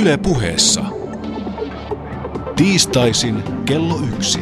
[0.00, 0.84] Yle puheessa.
[2.56, 4.40] Tiistaisin kello yksi.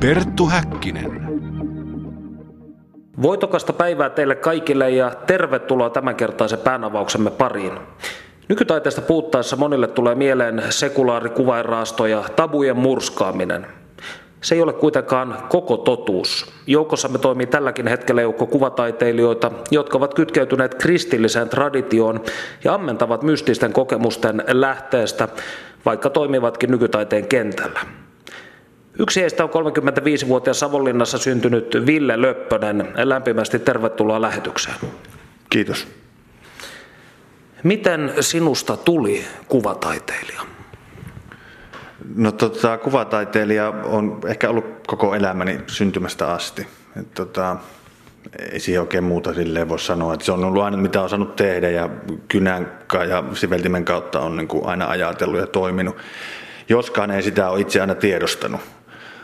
[0.00, 1.28] Perttu Häkkinen.
[3.22, 7.72] Voitokasta päivää teille kaikille ja tervetuloa tämänkertaisen päänavauksemme pariin.
[8.48, 11.30] Nykytaiteesta puhuttaessa monille tulee mieleen sekulaari
[12.10, 13.66] ja tabujen murskaaminen.
[14.44, 16.52] Se ei ole kuitenkaan koko totuus.
[16.66, 22.20] Joukossamme toimii tälläkin hetkellä joukko kuvataiteilijoita, jotka ovat kytkeytyneet kristilliseen traditioon
[22.64, 25.28] ja ammentavat mystisten kokemusten lähteestä,
[25.84, 27.80] vaikka toimivatkin nykytaiteen kentällä.
[28.98, 32.88] Yksi heistä on 35-vuotias Savonlinnassa syntynyt Ville Löppönen.
[33.04, 34.76] Lämpimästi tervetuloa lähetykseen.
[35.50, 35.88] Kiitos.
[37.62, 40.53] Miten sinusta tuli kuvataiteilija?
[42.16, 46.66] No tota, kuvataiteilija on ehkä ollut koko elämäni syntymästä asti.
[47.00, 47.56] Et, tota,
[48.52, 50.14] ei siihen oikein muuta silleen voi sanoa.
[50.14, 51.88] Että se on ollut aina mitä on saanut tehdä ja
[52.28, 52.72] kynän
[53.08, 55.96] ja siveltimen kautta on niin kuin aina ajatellut ja toiminut.
[56.68, 58.60] Joskaan ei sitä ole itse aina tiedostanut.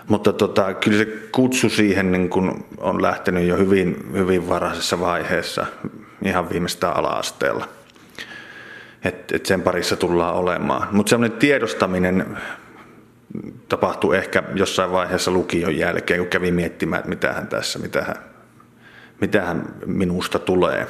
[0.09, 5.67] Mutta tota, kyllä se kutsu siihen niin kun on lähtenyt jo hyvin, hyvin varhaisessa vaiheessa,
[6.25, 7.69] ihan viimeistään ala-asteella.
[9.05, 10.89] Että et sen parissa tullaan olemaan.
[10.91, 12.39] Mutta semmoinen tiedostaminen
[13.69, 18.17] tapahtui ehkä jossain vaiheessa lukion jälkeen, kun kävin miettimään, että mitähän tässä, mitähän,
[19.21, 20.87] mitähän minusta tulee.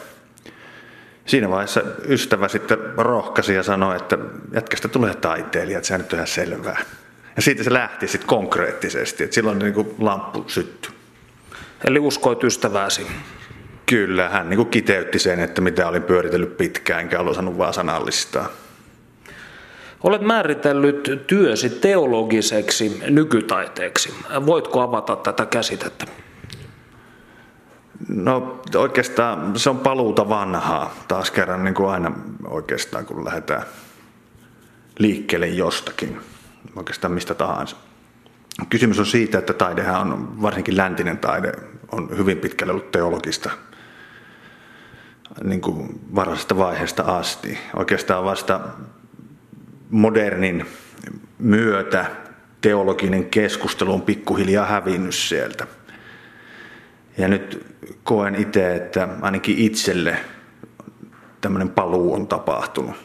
[1.26, 4.18] Siinä vaiheessa ystävä sitten rohkasi ja sanoi, että
[4.54, 6.82] jätkästä tulee taiteilija, että sehän nyt on ihan selvää.
[7.36, 10.92] Ja siitä se lähti sitten konkreettisesti, että silloin niin kuin lamppu syttyi.
[11.84, 13.06] Eli uskoit ystävääsi?
[13.86, 17.74] Kyllä, hän niin kuin kiteytti sen, että mitä olin pyöritellyt pitkään, enkä ollut osannut vaan
[17.74, 18.48] sanallistaa.
[20.02, 24.14] Olet määritellyt työsi teologiseksi nykytaiteeksi.
[24.46, 26.06] Voitko avata tätä käsitettä?
[28.08, 32.12] No oikeastaan se on paluuta vanhaa taas kerran niin kuin aina
[32.44, 33.62] oikeastaan kun lähdetään
[34.98, 36.20] liikkeelle jostakin,
[36.76, 37.76] oikeastaan mistä tahansa.
[38.68, 41.52] Kysymys on siitä, että taidehan on, varsinkin läntinen taide,
[41.92, 43.50] on hyvin pitkälle ollut teologista
[45.44, 47.58] niin kuin varhaisesta vaiheesta asti.
[47.76, 48.60] Oikeastaan vasta
[49.90, 50.66] modernin
[51.38, 52.06] myötä
[52.60, 55.66] teologinen keskustelu on pikkuhiljaa hävinnyt sieltä.
[57.18, 57.66] Ja nyt
[58.04, 60.16] koen itse, että ainakin itselle
[61.40, 62.96] tämmöinen paluu on tapahtunut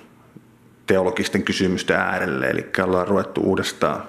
[0.88, 2.50] teologisten kysymysten äärelle.
[2.50, 4.03] Eli ollaan ruvettu uudestaan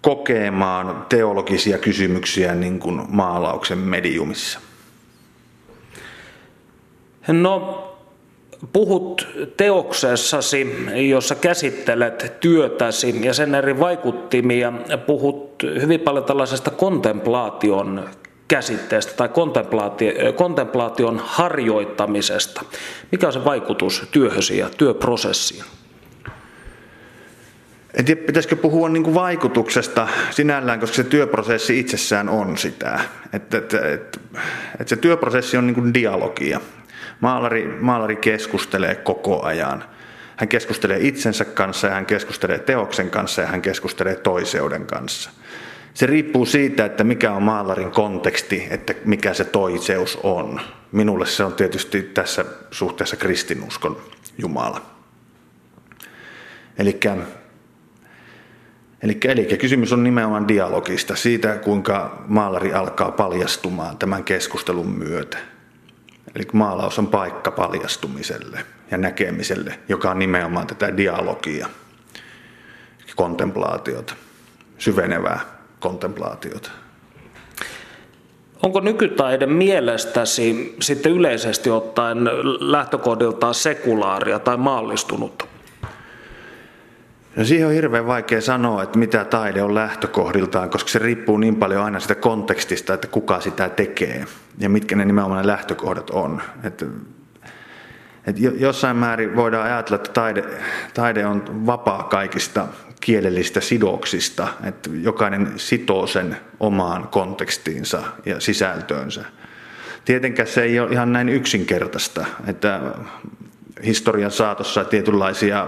[0.00, 4.60] kokemaan teologisia kysymyksiä niin kuin maalauksen mediumissa.
[7.28, 7.85] No,
[8.72, 14.72] puhut teoksessasi, jossa käsittelet työtäsi ja sen eri vaikuttimia,
[15.06, 18.08] puhut hyvin paljon tällaisesta kontemplaation
[18.48, 19.28] käsitteestä tai
[20.36, 22.64] kontemplaation harjoittamisesta.
[23.12, 25.64] Mikä on se vaikutus työhösi ja työprosessiin?
[27.94, 33.00] En tiedä, pitäisikö puhua niin vaikutuksesta sinällään, koska se työprosessi itsessään on sitä.
[33.32, 34.20] Että, että, että,
[34.72, 36.60] että se työprosessi on niin dialogia.
[37.20, 39.84] Maalari, maalari keskustelee koko ajan.
[40.36, 45.30] Hän keskustelee itsensä kanssa ja hän keskustelee teoksen kanssa ja hän keskustelee toiseuden kanssa.
[45.94, 50.60] Se riippuu siitä, että mikä on maalarin konteksti, että mikä se toiseus on.
[50.92, 53.96] Minulle se on tietysti tässä suhteessa kristinuskon
[54.38, 54.80] Jumala.
[56.78, 57.00] Eli
[59.02, 65.38] Eli, eli kysymys on nimenomaan dialogista, siitä kuinka maalari alkaa paljastumaan tämän keskustelun myötä.
[66.34, 71.66] Eli maalaus on paikka paljastumiselle ja näkemiselle, joka on nimenomaan tätä dialogia,
[73.16, 74.14] kontemplaatiota,
[74.78, 75.40] syvenevää
[75.80, 76.70] kontemplaatiota.
[78.62, 82.24] Onko nykytaide mielestäsi sitten yleisesti ottaen
[82.60, 85.45] lähtökohdiltaan sekulaaria tai maallistunutta?
[87.36, 91.56] No siihen on hirveän vaikea sanoa, että mitä taide on lähtökohdiltaan, koska se riippuu niin
[91.56, 94.24] paljon aina sitä kontekstista, että kuka sitä tekee
[94.58, 96.42] ja mitkä ne nimenomaan ne lähtökohdat on.
[96.64, 96.86] Että,
[98.26, 100.44] että jossain määrin voidaan ajatella, että taide,
[100.94, 102.66] taide on vapaa kaikista
[103.00, 109.24] kielellistä sidoksista, että jokainen sitoo sen omaan kontekstiinsa ja sisältöönsä.
[110.04, 112.80] Tietenkään se ei ole ihan näin yksinkertaista, että
[113.84, 115.66] historian saatossa tietynlaisia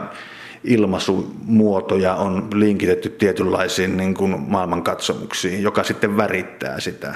[0.65, 7.15] ilmaisumuotoja on linkitetty tietynlaisiin niin kuin maailmankatsomuksiin, joka sitten värittää sitä.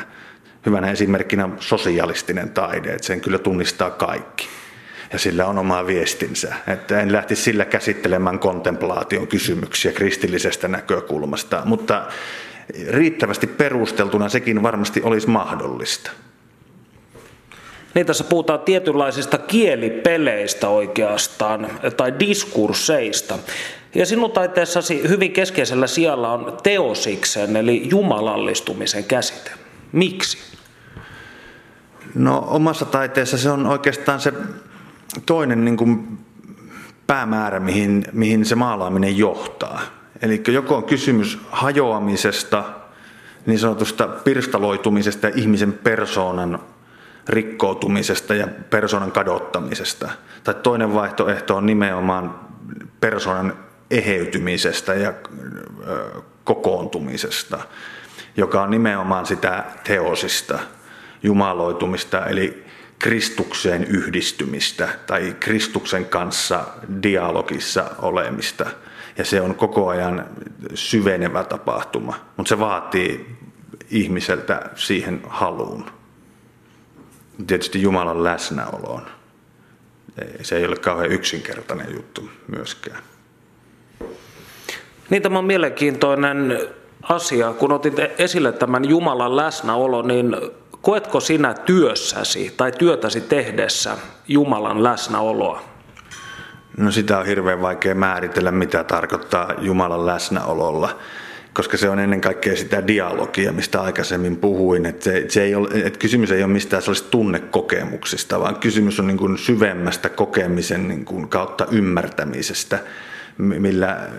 [0.67, 4.49] Hyvänä esimerkkinä sosialistinen taide, että sen kyllä tunnistaa kaikki.
[5.13, 6.55] Ja sillä on oma viestinsä.
[6.67, 12.07] Että en lähti sillä käsittelemään kontemplaation kysymyksiä kristillisestä näkökulmasta, mutta
[12.91, 16.11] riittävästi perusteltuna sekin varmasti olisi mahdollista.
[17.95, 23.39] Niin tässä puhutaan tietynlaisista kielipeleistä oikeastaan, tai diskursseista.
[23.95, 29.51] Ja sinun taiteessasi hyvin keskeisellä sijalla on teosiksen, eli jumalallistumisen käsite.
[29.93, 30.39] Miksi?
[32.15, 34.33] No omassa taiteessa se on oikeastaan se
[35.27, 36.19] toinen niin kuin
[37.07, 39.81] päämäärä, mihin, mihin se maalaaminen johtaa.
[40.23, 42.65] Eli joko on kysymys hajoamisesta,
[43.47, 46.59] niin sanotusta pirstaloitumisesta ja ihmisen persoonan
[47.29, 50.09] rikkoutumisesta ja persoonan kadottamisesta.
[50.45, 52.41] Tai toinen vaihtoehto on nimenomaan
[53.01, 53.59] persoonan
[53.91, 55.13] eheytymisestä ja
[56.45, 57.59] kokoontumisesta,
[58.37, 60.59] joka on nimenomaan sitä teosista,
[61.23, 62.65] jumaloitumista, eli
[62.99, 66.65] Kristukseen yhdistymistä tai Kristuksen kanssa
[67.03, 68.67] dialogissa olemista.
[69.19, 70.27] Ja se on koko ajan
[70.75, 73.37] syvenevä tapahtuma, mutta se vaatii
[73.91, 76.02] ihmiseltä siihen haluun.
[77.47, 79.07] Tietysti Jumalan läsnäoloon.
[80.43, 83.03] Se ei ole kauhean yksinkertainen juttu myöskään.
[85.11, 86.59] Niin tämä on mielenkiintoinen
[87.03, 87.53] asia.
[87.53, 90.37] Kun otit esille tämän Jumalan läsnäolo, niin
[90.83, 93.97] koetko sinä työssäsi tai työtäsi tehdessä
[94.29, 95.63] Jumalan läsnäoloa?
[96.77, 100.99] No sitä on hirveän vaikea määritellä, mitä tarkoittaa Jumalan läsnäololla
[101.53, 104.87] koska se on ennen kaikkea sitä dialogia, mistä aikaisemmin puhuin.
[104.87, 109.07] Että se, se ei ole, että kysymys ei ole mistään sellaisista tunnekokemuksista, vaan kysymys on
[109.07, 112.79] niin kuin syvemmästä kokemisen niin kuin kautta ymmärtämisestä,
[113.39, 114.11] millä,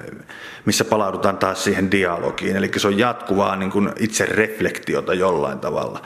[0.66, 2.56] missä palaudutaan taas siihen dialogiin.
[2.56, 6.02] Eli se on jatkuvaa niin kuin itse reflektiota jollain tavalla.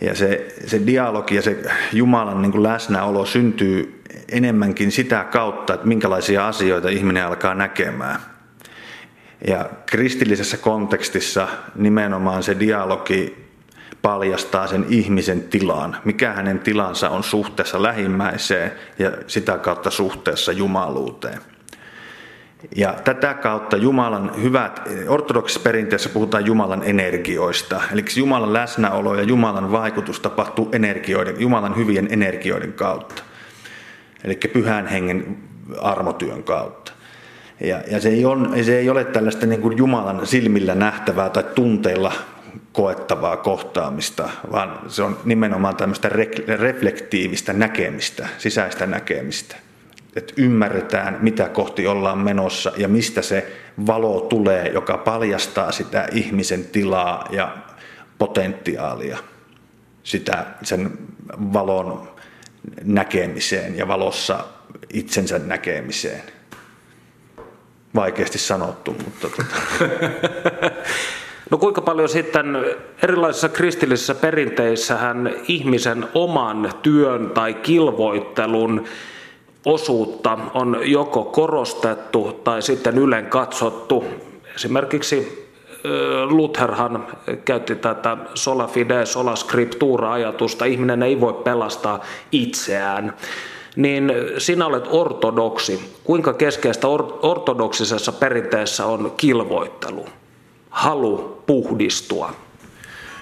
[0.00, 1.56] Ja se, se dialogi ja se
[1.92, 4.02] Jumalan niin kuin läsnäolo syntyy
[4.32, 8.20] enemmänkin sitä kautta, että minkälaisia asioita ihminen alkaa näkemään–
[9.46, 13.44] ja kristillisessä kontekstissa nimenomaan se dialogi
[14.02, 21.38] paljastaa sen ihmisen tilan, mikä hänen tilansa on suhteessa lähimmäiseen ja sitä kautta suhteessa jumaluuteen.
[22.76, 27.80] Ja tätä kautta Jumalan hyvät, ortodoksisessa perinteessä puhutaan Jumalan energioista.
[27.92, 33.22] Eli Jumalan läsnäolo ja Jumalan vaikutus tapahtuu energioiden, Jumalan hyvien energioiden kautta.
[34.24, 35.36] Eli pyhän hengen
[35.80, 36.92] armotyön kautta.
[37.60, 41.44] Ja, ja se, ei on, se ei ole tällaista niin kuin Jumalan silmillä nähtävää tai
[41.54, 42.12] tunteilla
[42.72, 46.08] koettavaa kohtaamista, vaan se on nimenomaan tämmöistä
[46.58, 49.56] reflektiivistä näkemistä, sisäistä näkemistä.
[50.16, 53.52] Että ymmärretään, mitä kohti ollaan menossa ja mistä se
[53.86, 57.56] valo tulee, joka paljastaa sitä ihmisen tilaa ja
[58.18, 59.18] potentiaalia
[60.02, 60.98] sitä sen
[61.52, 62.08] valon
[62.84, 64.44] näkemiseen ja valossa
[64.92, 66.22] itsensä näkemiseen
[67.94, 69.44] vaikeasti sanottu, mutta tota.
[71.50, 72.46] No kuinka paljon sitten
[73.02, 78.84] erilaisissa kristillisissä perinteissähän ihmisen oman työn tai kilvoittelun
[79.64, 84.04] osuutta on joko korostettu tai sitten ylen katsottu.
[84.54, 85.48] Esimerkiksi
[86.24, 87.06] Lutherhan
[87.44, 90.64] käytti tätä sola fide, sola scriptura ajatusta.
[90.64, 92.00] Ihminen ei voi pelastaa
[92.32, 93.14] itseään
[93.76, 95.92] niin sinä olet ortodoksi.
[96.04, 96.88] Kuinka keskeistä
[97.22, 100.06] ortodoksisessa perinteessä on kilvoittelu,
[100.70, 102.34] halu puhdistua?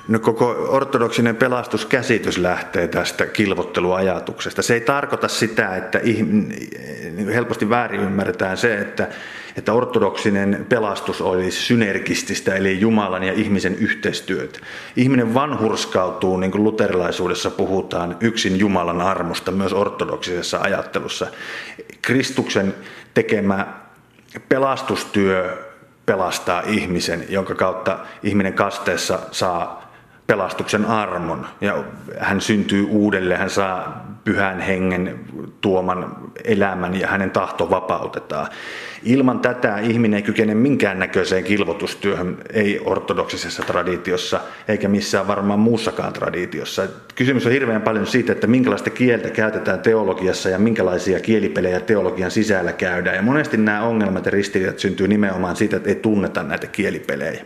[0.08, 4.62] No koko ortodoksinen pelastuskäsitys lähtee tästä kilvotteluajatuksesta.
[4.62, 6.00] Se ei tarkoita sitä, että
[7.34, 9.08] helposti väärin ymmärretään se, että,
[9.56, 14.60] että ortodoksinen pelastus olisi synergististä, eli Jumalan ja ihmisen yhteistyöt.
[14.96, 21.26] Ihminen vanhurskautuu, niin kuin luterilaisuudessa puhutaan, yksin Jumalan armosta, myös ortodoksisessa ajattelussa.
[22.02, 22.74] Kristuksen
[23.14, 23.66] tekemä
[24.48, 25.64] pelastustyö
[26.06, 29.92] pelastaa ihmisen, jonka kautta ihminen kasteessa saa
[30.26, 31.84] pelastuksen armon ja
[32.18, 35.20] hän syntyy uudelleen, hän saa pyhän hengen
[35.60, 38.46] tuoman elämän ja hänen tahto vapautetaan.
[39.02, 46.82] Ilman tätä ihminen ei kykene minkäännäköiseen kilvotustyöhön, ei ortodoksisessa traditiossa eikä missään varmaan muussakaan traditiossa.
[47.14, 52.72] Kysymys on hirveän paljon siitä, että minkälaista kieltä käytetään teologiassa ja minkälaisia kielipelejä teologian sisällä
[52.72, 53.17] käydään.
[53.17, 57.44] Ja monesti nämä ongelmat ja ristiriidat syntyy nimenomaan siitä, että ei tunneta näitä kielipelejä.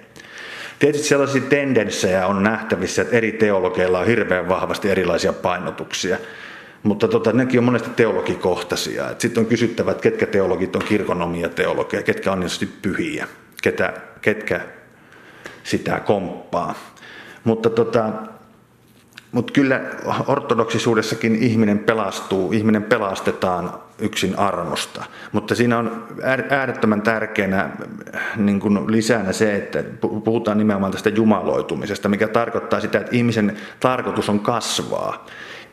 [0.79, 6.17] Tietysti sellaisia tendenssejä on nähtävissä, että eri teologeilla on hirveän vahvasti erilaisia painotuksia.
[6.83, 9.05] Mutta tota, nekin on monesti teologikohtaisia.
[9.19, 13.29] Sitten on kysyttävä, että ketkä teologit on kirkonomia teologeja, ketkä on niin pyhiä,
[13.63, 14.61] ketä, ketkä
[15.65, 16.75] sitä komppaa.
[17.45, 18.13] Mutta tota,
[19.33, 19.81] mutta kyllä
[20.27, 25.05] ortodoksisuudessakin ihminen pelastuu, ihminen pelastetaan yksin armosta.
[25.33, 26.07] Mutta siinä on
[26.51, 27.71] äärettömän tärkeänä
[28.37, 29.85] niin kuin lisänä se, että
[30.25, 35.27] puhutaan nimenomaan tästä jumaloitumisesta, mikä tarkoittaa sitä, että ihmisen tarkoitus on kasvaa.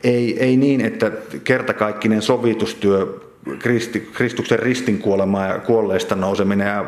[0.03, 1.11] Ei, ei niin, että
[1.43, 3.19] kertakaikkinen sovitustyö
[3.59, 6.85] Kristi, Kristuksen ristin kuolema ja kuolleista nouseminen ja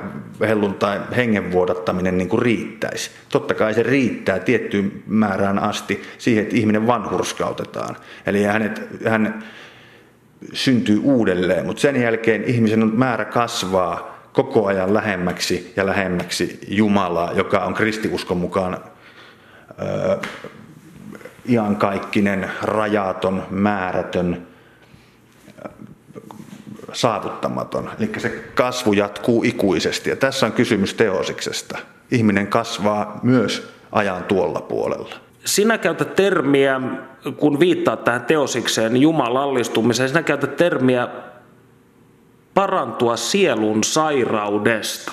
[0.48, 3.12] helluntai hengen vuodattaminen niin kuin riittäisi.
[3.30, 7.96] Totta kai se riittää tiettyyn määrään asti siihen, että ihminen vanhurskautetaan.
[8.26, 9.44] Eli hänet, hän
[10.54, 17.60] syntyy uudelleen, mutta sen jälkeen ihmisen määrä kasvaa koko ajan lähemmäksi ja lähemmäksi Jumalaa, joka
[17.60, 18.78] on kristiuskon mukaan
[19.82, 20.18] ö,
[21.50, 24.48] iankaikkinen, rajaton, määrätön,
[26.94, 27.90] saavuttamaton.
[28.00, 30.10] Eli se kasvu jatkuu ikuisesti.
[30.10, 31.78] Ja tässä on kysymys teosiksesta.
[32.12, 35.16] Ihminen kasvaa myös ajan tuolla puolella.
[35.46, 36.82] Sinä käytät termiä,
[37.38, 41.08] kun viittaat tähän teosikseen, jumalallistumiseen, sinä käytät termiä
[42.54, 45.12] parantua sielun sairaudesta.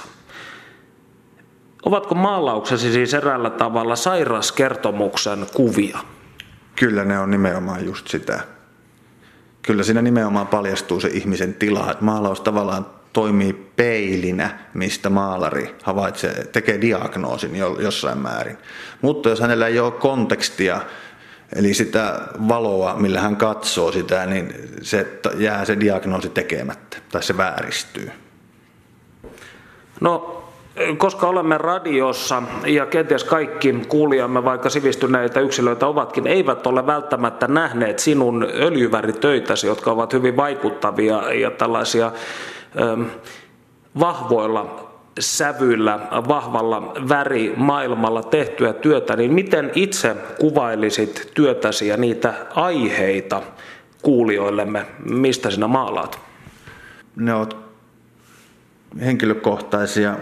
[1.85, 5.99] Ovatko maalauksesi siis eräällä tavalla sairaskertomuksen kuvia?
[6.77, 8.41] Kyllä ne on nimenomaan just sitä.
[9.63, 11.91] Kyllä siinä nimenomaan paljastuu se ihmisen tila.
[11.91, 18.59] Että maalaus tavallaan toimii peilinä, mistä maalari havaitsee, tekee diagnoosin jossain määrin.
[19.03, 20.81] Mutta jos hänellä ei ole kontekstia,
[21.57, 27.37] eli sitä valoa, millä hän katsoo sitä, niin se jää se diagnoosi tekemättä tai se
[27.37, 28.11] vääristyy.
[30.01, 30.42] No
[30.97, 37.99] koska olemme radiossa ja kenties kaikki kuulijamme, vaikka sivistyneitä yksilöitä ovatkin, eivät ole välttämättä nähneet
[37.99, 42.13] sinun öljyväritöitäsi, jotka ovat hyvin vaikuttavia ja tällaisia
[42.81, 43.03] ähm,
[44.01, 53.43] vahvoilla sävyillä, vahvalla värimaailmalla tehtyä työtä, niin miten itse kuvailisit työtäsi ja niitä aiheita
[54.03, 56.19] kuulijoillemme, mistä sinä maalaat?
[57.17, 57.57] Ne ovat
[59.05, 60.17] henkilökohtaisia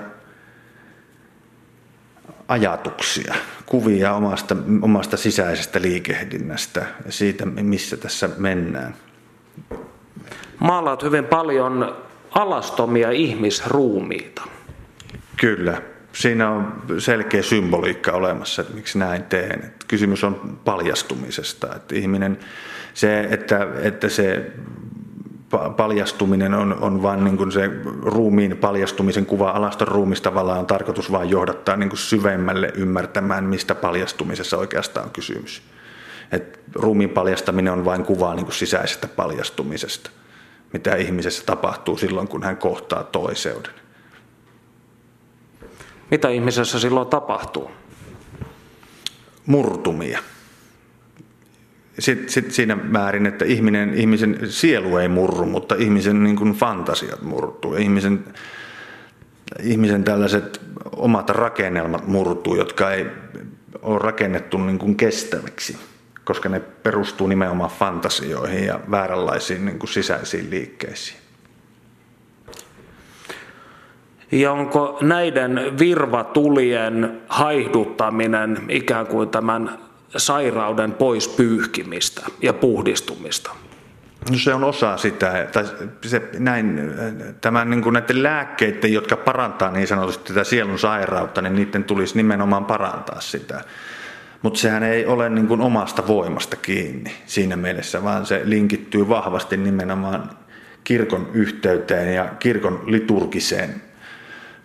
[2.51, 3.35] ajatuksia,
[3.67, 8.95] kuvia omasta, omasta sisäisestä liikehdinnästä ja siitä, missä tässä mennään.
[10.59, 11.97] Maalaat hyvin paljon
[12.31, 14.43] alastomia ihmisruumiita.
[15.37, 15.83] Kyllä.
[16.13, 19.65] Siinä on selkeä symboliikka olemassa, että miksi näin teen.
[19.65, 21.75] Että kysymys on paljastumisesta.
[21.77, 22.39] Että ihminen,
[22.95, 24.53] se, että, että se
[25.77, 27.71] paljastuminen on, on vain niin kuin se
[28.03, 33.75] ruumiin paljastumisen kuva alaston ruumista tavallaan on tarkoitus vain johdattaa niin kuin syvemmälle ymmärtämään, mistä
[33.75, 35.63] paljastumisessa oikeastaan on kysymys.
[36.33, 40.11] Et ruumiin paljastaminen on vain kuva niin kuin sisäisestä paljastumisesta,
[40.73, 43.73] mitä ihmisessä tapahtuu silloin, kun hän kohtaa toiseuden.
[46.11, 47.71] Mitä ihmisessä silloin tapahtuu?
[49.47, 50.19] Murtumia
[52.01, 57.23] sit, sit siinä määrin, että ihminen, ihmisen sielu ei murru, mutta ihmisen niin kuin fantasiat
[57.23, 57.75] murtuu.
[57.75, 58.25] Ihmisen,
[59.63, 60.61] ihmisen tällaiset
[60.97, 63.07] omat rakennelmat murtuu, jotka ei
[63.83, 65.79] ole rakennettu niin kuin kestäviksi,
[66.25, 71.21] koska ne perustuu nimenomaan fantasioihin ja vääränlaisiin niin kuin sisäisiin liikkeisiin.
[74.33, 79.79] Ja onko näiden virvatulien haihduttaminen ikään kuin tämän
[80.17, 83.51] sairauden pois pyyhkimistä ja puhdistumista?
[84.31, 85.65] No se on osa sitä, tai
[86.07, 86.93] se, näin,
[87.41, 92.17] tämän, niin kuin näiden lääkkeiden, jotka parantaa niin sanotusti tätä sielun sairautta, niin niiden tulisi
[92.17, 93.65] nimenomaan parantaa sitä.
[94.43, 99.57] Mutta sehän ei ole niin kuin omasta voimasta kiinni siinä mielessä, vaan se linkittyy vahvasti
[99.57, 100.31] nimenomaan
[100.85, 103.83] kirkon yhteyteen ja kirkon liturgiseen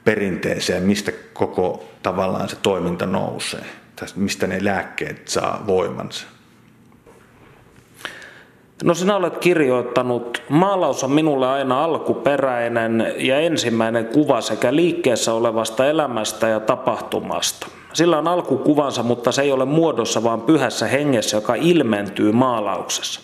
[0.04, 3.66] perinteeseen, mistä koko tavallaan se toiminta nousee
[4.16, 6.28] mistä ne lääkkeet saa voimansa?
[8.84, 15.86] No sinä olet kirjoittanut, maalaus on minulle aina alkuperäinen ja ensimmäinen kuva sekä liikkeessä olevasta
[15.86, 17.68] elämästä ja tapahtumasta.
[17.94, 23.22] Sillä on alkukuvansa, mutta se ei ole muodossa, vaan pyhässä hengessä, joka ilmentyy maalauksessa.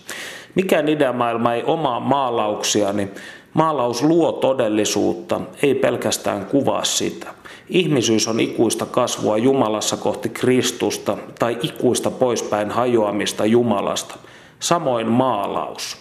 [0.55, 3.11] Mikään ideamaailma ei omaa maalauksiani.
[3.53, 7.33] Maalaus luo todellisuutta, ei pelkästään kuvaa sitä.
[7.69, 14.17] Ihmisyys on ikuista kasvua Jumalassa kohti Kristusta tai ikuista poispäin hajoamista Jumalasta.
[14.59, 15.97] Samoin maalaus.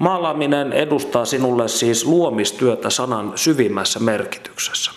[0.00, 4.90] Maalaaminen edustaa sinulle siis luomistyötä sanan syvimmässä merkityksessä.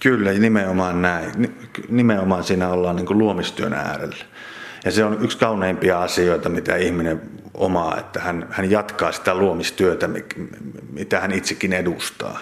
[0.00, 1.54] Kyllä, nimenomaan näin.
[1.88, 4.16] Nimenomaan siinä ollaan niin luomistyön äärellä.
[4.84, 7.20] Ja se on yksi kauneimpia asioita, mitä ihminen
[7.54, 10.08] omaa, että hän, hän jatkaa sitä luomistyötä,
[10.92, 12.40] mitä hän itsekin edustaa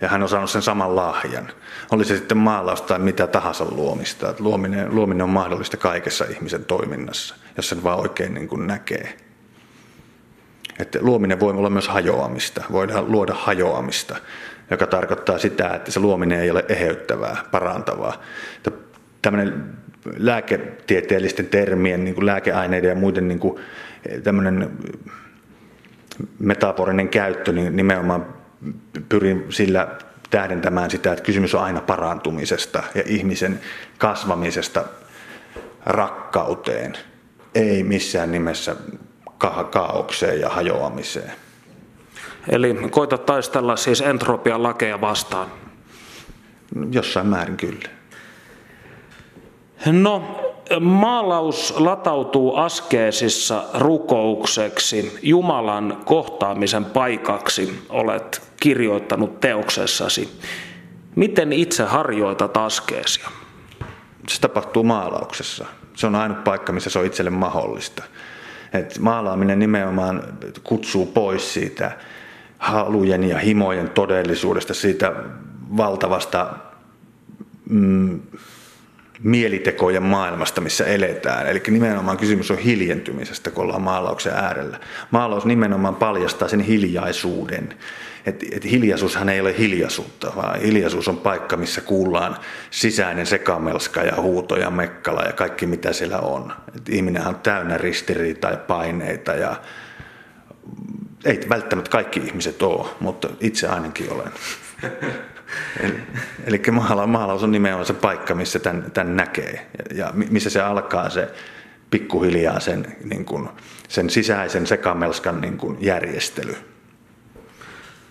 [0.00, 1.48] ja hän on saanut sen saman lahjan.
[1.90, 4.30] Oli se sitten maalaus tai mitä tahansa luomista.
[4.30, 9.16] Että luominen, luominen on mahdollista kaikessa ihmisen toiminnassa, jos sen vaan oikein niin kuin näkee.
[10.78, 12.64] Että luominen voi olla myös hajoamista.
[12.72, 14.16] Voidaan luoda hajoamista,
[14.70, 18.22] joka tarkoittaa sitä, että se luominen ei ole eheyttävää, parantavaa.
[19.22, 19.78] Tämmöinen
[20.16, 23.60] lääketieteellisten termien, niin kuin lääkeaineiden ja muiden niin kuin,
[24.22, 24.70] tämmöinen
[26.38, 28.26] metaforinen käyttö, niin nimenomaan
[29.08, 29.88] pyrin sillä
[30.30, 33.60] tähdentämään sitä, että kysymys on aina parantumisesta ja ihmisen
[33.98, 34.84] kasvamisesta
[35.86, 36.94] rakkauteen,
[37.54, 38.76] ei missään nimessä
[39.70, 41.32] kaaukseen ja hajoamiseen.
[42.48, 45.46] Eli koita taistella siis entropian lakeja vastaan.
[46.90, 47.97] Jossain määrin kyllä.
[49.86, 50.22] No,
[50.80, 60.38] maalaus latautuu askeesissa rukoukseksi, Jumalan kohtaamisen paikaksi olet kirjoittanut teoksessasi.
[61.16, 63.28] Miten itse harjoitat askeesia?
[64.28, 65.66] Se tapahtuu maalauksessa.
[65.94, 68.04] Se on ainut paikka, missä se on itselle mahdollista.
[68.72, 70.22] Et maalaaminen nimenomaan
[70.62, 71.92] kutsuu pois siitä
[72.58, 75.12] halujen ja himojen todellisuudesta, siitä
[75.76, 76.54] valtavasta
[77.70, 78.20] mm,
[79.22, 81.46] mielitekojen maailmasta, missä eletään.
[81.46, 84.80] Eli nimenomaan kysymys on hiljentymisestä, kun ollaan maalauksen äärellä.
[85.10, 87.74] Maalaus nimenomaan paljastaa sen hiljaisuuden.
[88.26, 92.36] Et, et hiljaisuushan ei ole hiljaisuutta, vaan hiljaisuus on paikka, missä kuullaan
[92.70, 96.52] sisäinen sekamelska ja huuto ja mekkala ja kaikki mitä siellä on.
[96.76, 99.56] Et ihminenhän on täynnä ristiriita ja paineita ja
[101.24, 104.32] ei välttämättä kaikki ihmiset ole, mutta itse ainakin olen.
[105.80, 105.94] Eli,
[106.46, 106.62] eli
[107.06, 111.28] maalaus on nimenomaan se paikka, missä tämän, tämän näkee ja missä se alkaa se
[111.90, 113.48] pikkuhiljaa sen, niin kuin,
[113.88, 116.56] sen sisäisen sekamelskan niin kuin järjestely.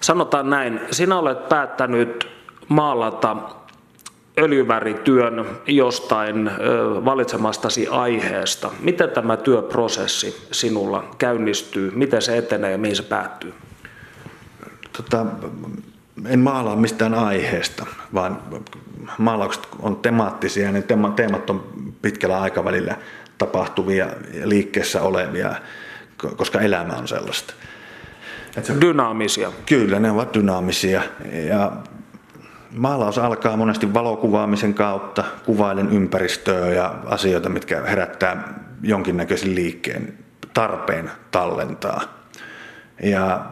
[0.02, 2.28] Sanotaan näin, sinä olet päättänyt
[2.68, 3.38] maalata
[4.38, 6.52] öljyvärityön jostain
[7.06, 8.72] valitsemastasi aiheesta.
[8.80, 11.92] Miten tämä työprosessi sinulla käynnistyy?
[11.96, 13.54] Miten se etenee ja mihin se päättyy?
[14.98, 15.26] Tota,
[16.26, 18.42] en maalaa mistään aiheesta, vaan
[19.18, 20.82] maalaukset on temaattisia ne
[21.16, 21.64] teemat on
[22.02, 22.96] pitkällä aikavälillä
[23.38, 25.56] tapahtuvia ja liikkeessä olevia,
[26.36, 27.54] koska elämä on sellaista.
[28.82, 29.52] Dynaamisia.
[29.66, 31.02] Kyllä, ne ovat dynaamisia.
[31.48, 31.72] Ja
[32.72, 40.18] maalaus alkaa monesti valokuvaamisen kautta, kuvailen ympäristöä ja asioita, mitkä herättää jonkinnäköisen liikkeen
[40.54, 42.02] tarpeen tallentaa.
[43.04, 43.46] Ja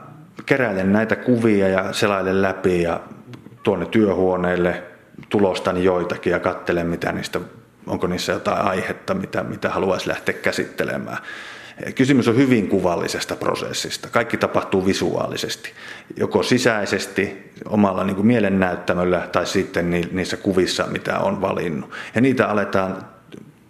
[0.45, 2.99] keräilen näitä kuvia ja selailen läpi ja
[3.63, 4.83] tuonne työhuoneelle
[5.29, 7.39] tulostan joitakin ja katselen, mitä niistä,
[7.87, 11.17] onko niissä jotain aihetta, mitä, mitä haluaisi lähteä käsittelemään.
[11.95, 14.09] Kysymys on hyvin kuvallisesta prosessista.
[14.09, 15.71] Kaikki tapahtuu visuaalisesti,
[16.17, 21.91] joko sisäisesti omalla niin kuin mielennäyttämöllä tai sitten niissä kuvissa, mitä on valinnut.
[22.15, 22.97] Ja niitä aletaan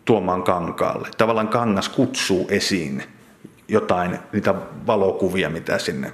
[0.06, 1.08] tuomaan kankaalle.
[1.18, 3.04] Tavallaan kangas kutsuu esiin
[3.68, 4.56] jotain, niitä
[4.88, 6.14] valokuvia, mitä sinne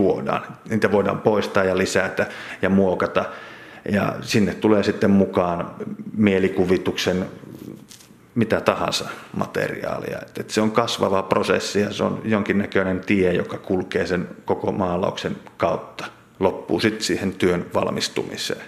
[0.00, 0.42] tuodaan.
[0.70, 2.26] Niitä voidaan poistaa ja lisätä
[2.62, 3.24] ja muokata.
[3.92, 5.70] Ja sinne tulee sitten mukaan
[6.16, 7.26] mielikuvituksen
[8.34, 10.18] mitä tahansa materiaalia.
[10.40, 15.36] Et se on kasvava prosessi ja se on jonkinnäköinen tie, joka kulkee sen koko maalauksen
[15.56, 16.04] kautta.
[16.40, 18.62] Loppuu sitten siihen työn valmistumiseen.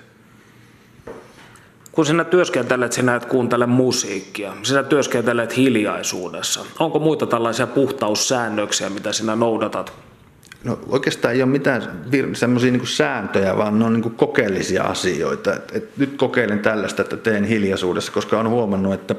[1.93, 6.65] Kun sinä työskentelet, sinä et kuuntele musiikkia, sinä työskentelet hiljaisuudessa.
[6.79, 10.12] Onko muita tällaisia puhtaussäännöksiä, mitä sinä noudatat?
[10.65, 11.83] No oikeastaan ei ole mitään
[12.33, 15.55] semmoisia niin sääntöjä, vaan ne on niin kokeellisia asioita.
[15.55, 19.15] Et, et nyt kokeilen tällaista, että teen hiljaisuudessa, koska olen huomannut, että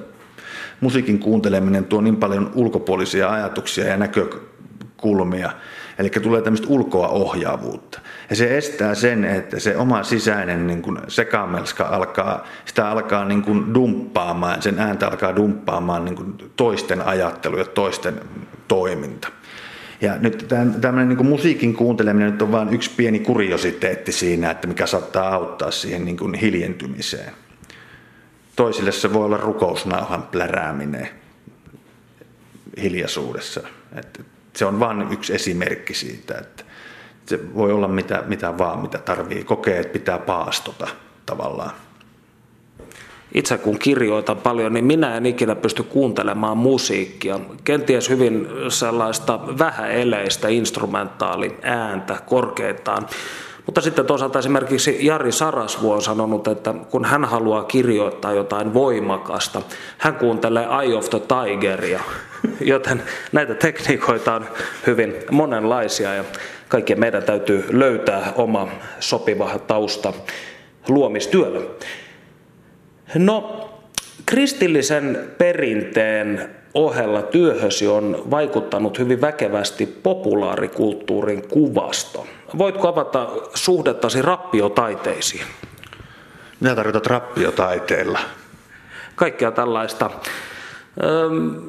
[0.81, 5.51] musiikin kuunteleminen tuo niin paljon ulkopuolisia ajatuksia ja näkökulmia.
[5.99, 7.99] Eli tulee tämmöistä ulkoa ohjaavuutta.
[8.29, 13.41] Ja se estää sen, että se oma sisäinen niin kuin sekamelska alkaa, sitä alkaa niin
[13.41, 18.21] kuin dumppaamaan, sen ääntä alkaa dumppaamaan niin kuin toisten ajattelu ja toisten
[18.67, 19.27] toiminta.
[20.03, 20.45] Ja nyt
[20.81, 25.71] tämmöinen niin musiikin kuunteleminen nyt on vain yksi pieni kuriositeetti siinä, että mikä saattaa auttaa
[25.71, 27.31] siihen niin kuin hiljentymiseen.
[28.55, 31.09] Toisille se voi olla rukousnauhan plärääminen
[32.81, 33.61] hiljaisuudessa.
[33.95, 36.63] Että se on vain yksi esimerkki siitä, että
[37.25, 40.87] se voi olla mitä, mitä vaan, mitä tarvii kokea, että pitää paastota
[41.25, 41.71] tavallaan.
[43.33, 47.39] Itse kun kirjoitan paljon, niin minä en ikinä pysty kuuntelemaan musiikkia.
[47.63, 53.07] Kenties hyvin sellaista vähäeleistä instrumentaali ääntä korkeintaan.
[53.65, 59.61] Mutta sitten toisaalta esimerkiksi Jari Sarasvu on sanonut, että kun hän haluaa kirjoittaa jotain voimakasta,
[59.97, 61.99] hän kuuntelee Eye of the Tigeria,
[62.61, 64.45] joten näitä tekniikoita on
[64.87, 66.23] hyvin monenlaisia ja
[66.67, 68.67] kaikkien meidän täytyy löytää oma
[68.99, 70.13] sopiva tausta
[70.87, 71.61] luomistyölle.
[73.15, 73.69] No,
[74.25, 82.27] kristillisen perinteen ohella työhösi on vaikuttanut hyvin väkevästi populaarikulttuurin kuvasto.
[82.57, 85.45] Voitko avata suhdettasi rappiotaiteisiin?
[86.59, 88.19] Mitä tarkoitat rappiotaiteilla?
[89.15, 90.09] kaikkea tällaista.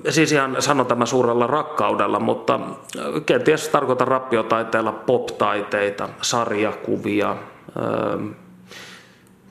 [0.09, 2.61] Siis ihan sanon tämä suurella rakkaudella, mutta
[3.27, 7.37] kenties tarkoitan rappiotaiteella pop-taiteita, sarjakuvia,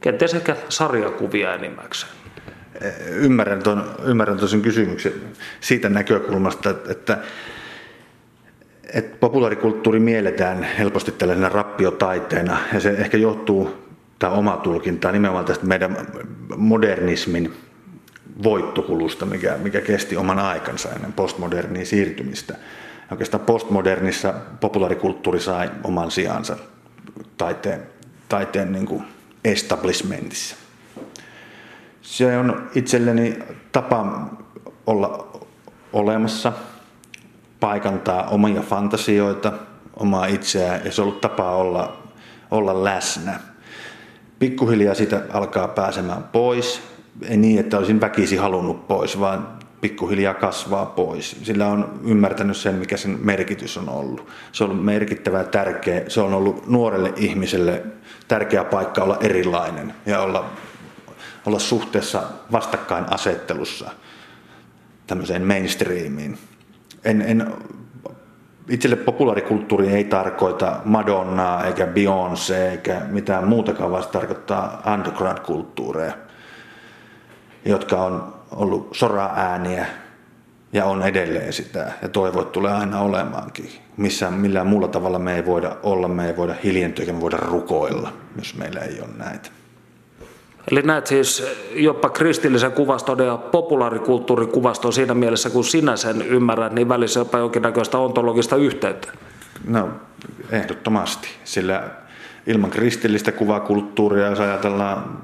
[0.04, 2.12] kenties ehkä sarjakuvia enimmäkseen.
[3.08, 5.13] Ymmärrän tuon, ymmärrän tuon kysymyksen
[5.60, 7.18] siitä näkökulmasta, että,
[8.94, 15.66] että populaarikulttuuri mielletään helposti tällaisena rappiotaiteena ja se ehkä johtuu, tämä oma tulkinta nimenomaan tästä
[15.66, 15.98] meidän
[16.58, 17.54] modernismin
[18.44, 22.56] voittokulusta, mikä, mikä kesti oman aikansa ennen postmodernia siirtymistä.
[23.12, 26.58] Oikeastaan postmodernissa populaarikulttuuri sai oman sijansa
[27.38, 27.84] taiteen,
[28.30, 29.12] taiteen niin kuin
[29.44, 30.56] establishmentissa.
[32.02, 33.40] Se on itselleni
[33.72, 34.30] tapa
[34.88, 35.38] olla
[35.94, 36.54] olemassa,
[37.60, 39.54] paikantaa omia fantasioita,
[39.98, 41.98] omaa itseään ja se on ollut tapa olla,
[42.52, 43.40] olla läsnä.
[44.40, 46.82] Pikkuhiljaa sitä alkaa pääsemään pois,
[47.30, 49.48] ei niin, että olisin väkisi halunnut pois, vaan
[49.82, 51.36] pikkuhiljaa kasvaa pois.
[51.44, 54.28] Sillä on ymmärtänyt sen, mikä sen merkitys on ollut.
[54.52, 56.04] Se on ollut merkittävä ja tärkeä.
[56.08, 57.84] Se on ollut nuorelle ihmiselle
[58.28, 60.50] tärkeä paikka olla erilainen ja olla,
[61.46, 63.92] olla suhteessa vastakkainasettelussa
[65.08, 66.38] tämmöiseen mainstreamiin.
[67.06, 67.54] En, en,
[68.70, 76.14] itselle populaarikulttuuri ei tarkoita Madonnaa eikä Beyoncé eikä mitään muutakaan, vaan se tarkoittaa underground-kulttuureja
[77.66, 79.86] jotka on ollut sora-ääniä
[80.74, 83.83] ja on edelleen sitä ja toivo, että tulee aina olemaankin.
[83.98, 88.14] Missään, millään muulla tavalla me ei voida olla, me ei voida hiljentyä me voida rukoilla,
[88.38, 89.50] jos meillä ei ole näitä.
[90.72, 96.74] Eli näet siis jopa kristillisen kuvaston ja populaarikulttuurin kuvaston siinä mielessä, kun sinä sen ymmärrät,
[96.74, 99.08] niin välissä jopa jonkinnäköistä ontologista yhteyttä.
[99.68, 99.90] No,
[100.50, 101.28] ehdottomasti.
[101.44, 101.84] Sillä
[102.48, 105.22] ilman kristillistä kuvakulttuuria, jos ajatellaan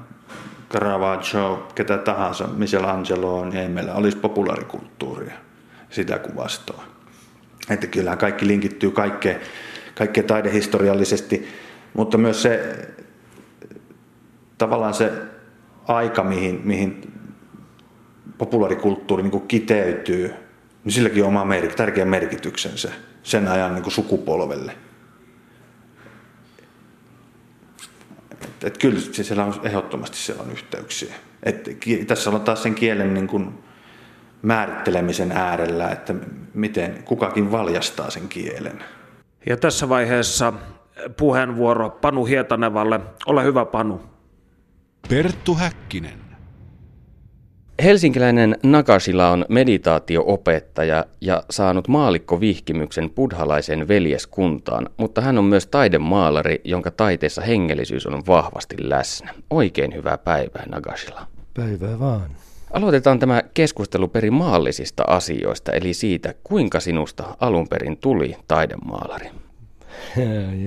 [0.70, 5.34] Caravaggio, ketä tahansa, Michelangelo niin ei meillä olisi populaarikulttuuria,
[5.90, 6.84] sitä kuvastoa.
[7.70, 9.40] Että kyllä kaikki linkittyy kaikkeen,
[9.94, 11.48] kaikkeen taidehistoriallisesti,
[11.94, 12.76] mutta myös se
[14.58, 15.12] tavallaan se
[15.88, 17.12] aika, mihin, mihin
[18.38, 20.34] populaarikulttuuri niin kiteytyy,
[20.84, 24.76] niin silläkin on oma merk, tärkeä merkityksensä sen ajan niin sukupolvelle.
[28.62, 31.14] Että, kyllä siellä on ehdottomasti siellä on yhteyksiä.
[31.42, 31.70] Että
[32.06, 33.54] tässä ollaan taas sen kielen niin kuin
[34.42, 36.14] määrittelemisen äärellä, että
[36.54, 38.84] miten kukakin valjastaa sen kielen.
[39.46, 40.52] Ja tässä vaiheessa
[41.16, 43.00] puheenvuoro Panu Hietanevalle.
[43.26, 44.00] Ole hyvä Panu.
[45.08, 46.20] Perttu Häkkinen.
[47.82, 56.90] Helsinkiläinen Nakashila on meditaatioopettaja ja saanut maalikkovihkimyksen buddhalaiseen veljeskuntaan, mutta hän on myös taidemaalari, jonka
[56.90, 59.34] taiteessa hengellisyys on vahvasti läsnä.
[59.50, 61.26] Oikein hyvää päivää, Nakashila.
[61.54, 62.30] Päivää vaan.
[62.70, 69.30] Aloitetaan tämä keskustelu perin maallisista asioista, eli siitä, kuinka sinusta alun perin tuli taidemaalari.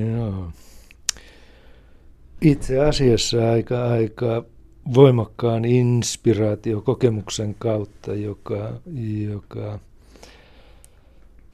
[0.10, 0.48] Joo.
[2.42, 4.46] Itse asiassa aika, aika
[4.94, 8.74] voimakkaan inspiraatiokokemuksen kautta, joka,
[9.32, 9.80] joka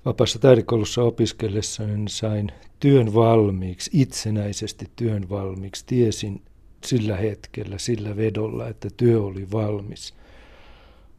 [0.06, 5.86] vapaassa taidekoulussa opiskellessa niin sain työn valmiiksi, itsenäisesti työn valmiiksi.
[5.86, 6.42] Tiesin
[6.86, 10.14] sillä hetkellä, sillä vedolla, että työ oli valmis.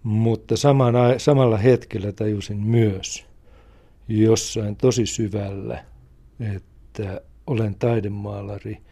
[0.02, 3.26] Mutta saman, samalla hetkellä tajusin myös
[4.08, 5.84] jossain tosi syvällä,
[6.40, 8.78] että olen taidemaalari–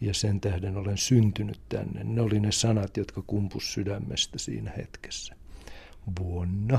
[0.00, 2.04] ja sen tähden olen syntynyt tänne.
[2.04, 5.34] Ne oli ne sanat, jotka kumpus sydämestä siinä hetkessä.
[6.20, 6.78] Vuonna,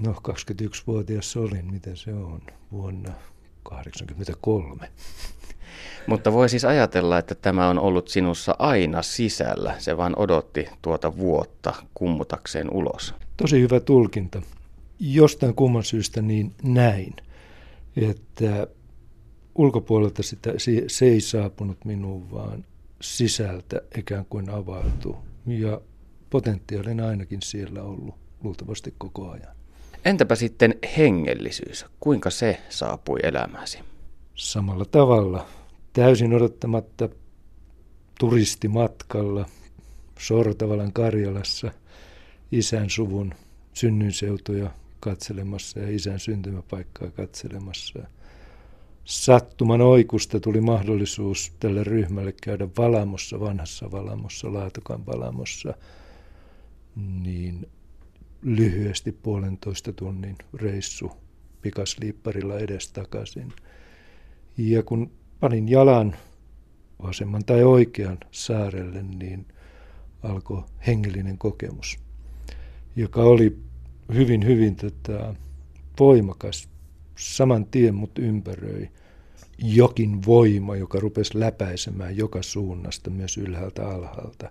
[0.00, 3.12] no 21-vuotias olin, mitä se on, vuonna
[3.70, 4.88] 83.
[6.06, 9.74] Mutta voi siis ajatella, että tämä on ollut sinussa aina sisällä.
[9.78, 13.14] Se vaan odotti tuota vuotta kummutakseen ulos.
[13.36, 14.42] Tosi hyvä tulkinta.
[15.00, 17.14] Jostain kumman syystä niin näin,
[17.96, 18.66] että
[19.54, 20.52] ulkopuolelta sitä,
[20.86, 22.64] se ei saapunut minuun, vaan
[23.00, 25.16] sisältä ikään kuin avautu.
[25.46, 25.80] Ja
[26.30, 29.55] potentiaalin ainakin siellä ollut luultavasti koko ajan.
[30.06, 31.86] Entäpä sitten hengellisyys?
[32.00, 33.78] Kuinka se saapui elämääsi?
[34.34, 35.46] Samalla tavalla,
[35.92, 37.08] täysin odottamatta
[38.20, 39.46] turistimatkalla
[40.18, 41.70] Sortavalan Karjalassa
[42.52, 43.34] isän suvun
[43.72, 47.98] synnyinseutuja katselemassa ja isän syntymäpaikkaa katselemassa–
[49.06, 55.74] sattuman oikusta tuli mahdollisuus tälle ryhmälle käydä Valamossa, vanhassa Valamossa, Laatokan Valamossa,
[57.22, 57.68] niin
[58.46, 61.10] lyhyesti puolentoista tunnin reissu
[61.62, 63.52] pikasliipparilla edestakaisin.
[64.56, 66.16] Ja kun panin jalan
[67.02, 69.46] vasemman tai oikean saarelle, niin
[70.22, 71.98] alkoi hengellinen kokemus,
[72.96, 73.58] joka oli
[74.14, 75.34] hyvin, hyvin tota,
[76.00, 76.68] voimakas.
[77.16, 78.88] Saman tien mut ympäröi
[79.58, 84.50] jokin voima, joka rupesi läpäisemään joka suunnasta, myös ylhäältä alhaalta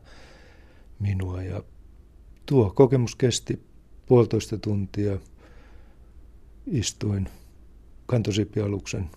[0.99, 1.43] minua.
[1.43, 1.63] Ja
[2.45, 3.74] tuo kokemus kesti
[4.05, 5.17] puolitoista tuntia.
[6.67, 7.29] Istuin
[8.05, 9.09] kantosipialuksen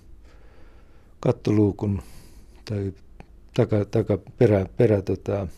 [1.21, 2.03] kattoluukun
[2.65, 2.93] tai
[3.55, 5.49] taka, taka perä, perä tota,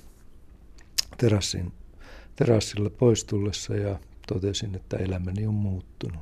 [1.19, 1.73] terassin,
[2.37, 6.21] terassilla poistullessa ja totesin, että elämäni on muuttunut.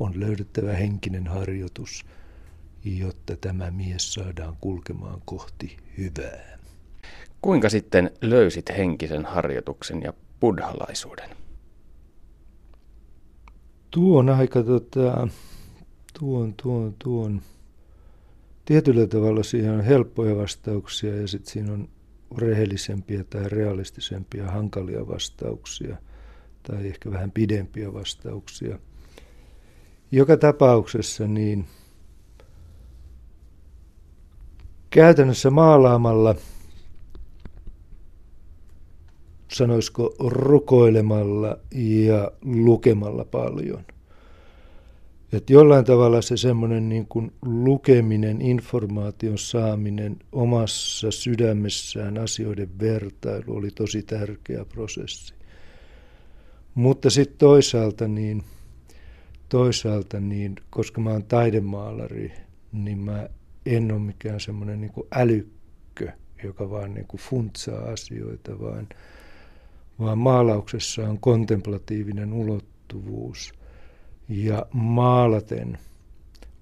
[0.00, 2.04] On löydettävä henkinen harjoitus,
[2.84, 6.58] jotta tämä mies saadaan kulkemaan kohti hyvää.
[7.42, 11.30] Kuinka sitten löysit henkisen harjoituksen ja buddhalaisuuden?
[13.90, 15.28] Tuon aika, tota,
[16.18, 17.42] tuon, tuon, tuon.
[18.64, 21.88] Tietyllä tavalla siihen on helppoja vastauksia ja sitten siinä on
[22.38, 25.96] rehellisempiä tai realistisempia hankalia vastauksia
[26.62, 28.78] tai ehkä vähän pidempiä vastauksia.
[30.12, 31.64] Joka tapauksessa niin
[34.90, 36.34] käytännössä maalaamalla,
[39.52, 43.84] sanoisiko rukoilemalla ja lukemalla paljon–
[45.32, 53.70] että jollain tavalla se semmoinen niin kuin lukeminen, informaation saaminen omassa sydämessään asioiden vertailu oli
[53.70, 55.34] tosi tärkeä prosessi.
[56.74, 58.42] Mutta sitten toisaalta niin,
[59.48, 62.32] toisaalta niin, koska mä oon taidemaalari,
[62.72, 63.28] niin mä
[63.66, 66.12] en ole mikään semmoinen niin älykkö,
[66.44, 68.88] joka vaan niin kuin funtsaa asioita, vaan,
[70.00, 73.52] vaan maalauksessa on kontemplatiivinen ulottuvuus–
[74.30, 75.78] ja maalaten,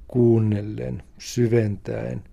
[0.08, 2.24] kuunnellen, syventäen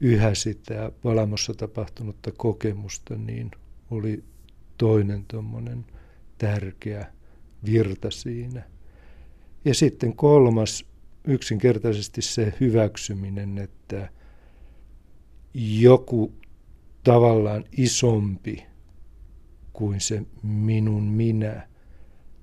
[0.00, 3.50] yhä sitä valamossa tapahtunutta kokemusta, niin
[3.90, 4.24] oli
[4.78, 5.86] toinen tuommoinen
[6.38, 7.12] tärkeä
[7.64, 8.62] virta siinä.
[9.64, 10.84] Ja sitten kolmas,
[11.24, 14.08] yksinkertaisesti se hyväksyminen, että
[15.54, 16.32] joku
[17.04, 18.66] tavallaan isompi
[19.78, 21.68] kuin se minun minä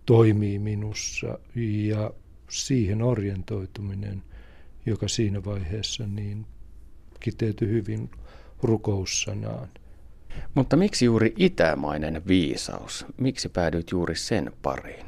[0.06, 1.40] toimii minussa
[1.88, 2.12] ja
[2.50, 4.24] siihen orientoituminen,
[4.86, 6.46] joka siinä vaiheessa niin
[7.20, 8.10] kiteytyi hyvin
[8.64, 9.70] rukoussanaan.
[10.54, 13.06] Mutta miksi juuri itämainen viisaus?
[13.18, 15.06] Miksi päädyit juuri sen pariin?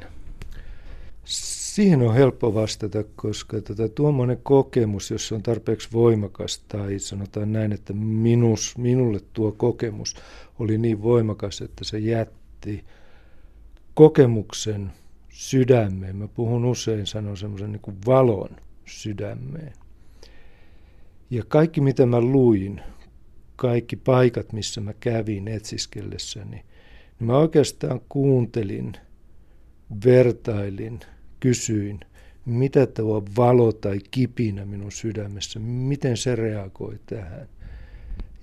[1.78, 7.52] Siihen on helppo vastata, koska tota, tuommoinen kokemus, jos se on tarpeeksi voimakas, tai sanotaan
[7.52, 10.16] näin, että minus, minulle tuo kokemus
[10.58, 12.84] oli niin voimakas, että se jätti
[13.94, 14.92] kokemuksen
[15.28, 16.16] sydämeen.
[16.16, 18.50] Mä puhun usein, sanon semmoisen niin valon
[18.86, 19.72] sydämeen.
[21.30, 22.80] Ja kaikki mitä mä luin,
[23.56, 26.64] kaikki paikat, missä mä kävin etsiskellessäni, niin
[27.26, 28.92] mä oikeastaan kuuntelin,
[30.04, 31.00] vertailin,
[31.40, 32.00] kysyin,
[32.44, 37.48] mitä tuo valo tai kipinä minun sydämessä, miten se reagoi tähän.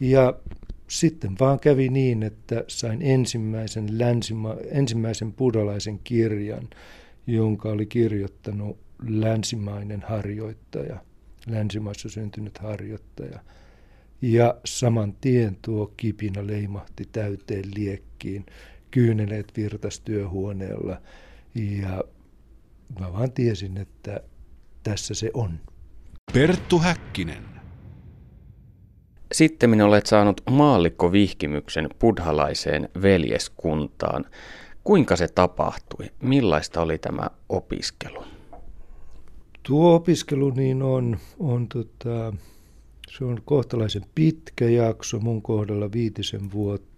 [0.01, 0.33] Ja
[0.87, 6.69] sitten vaan kävi niin, että sain ensimmäisen, länsima, ensimmäisen buddhalaisen kirjan,
[7.27, 8.77] jonka oli kirjoittanut
[9.07, 10.99] länsimainen harjoittaja,
[11.47, 13.39] länsimaissa syntynyt harjoittaja.
[14.21, 18.45] Ja saman tien tuo kipinä leimahti täyteen liekkiin,
[18.91, 21.01] kyyneleet virtas työhuoneella
[21.55, 22.03] ja
[22.99, 24.21] mä vaan tiesin, että
[24.83, 25.59] tässä se on.
[26.33, 27.45] Perttu Häkkinen.
[29.31, 34.25] Sitten minä olet saanut maallikkovihkimyksen buddhalaiseen veljeskuntaan.
[34.83, 36.05] Kuinka se tapahtui?
[36.21, 38.23] Millaista oli tämä opiskelu?
[39.63, 42.33] Tuo opiskelu niin on, on tota,
[43.09, 46.94] se on kohtalaisen pitkä jakso, mun kohdalla viitisen vuotta.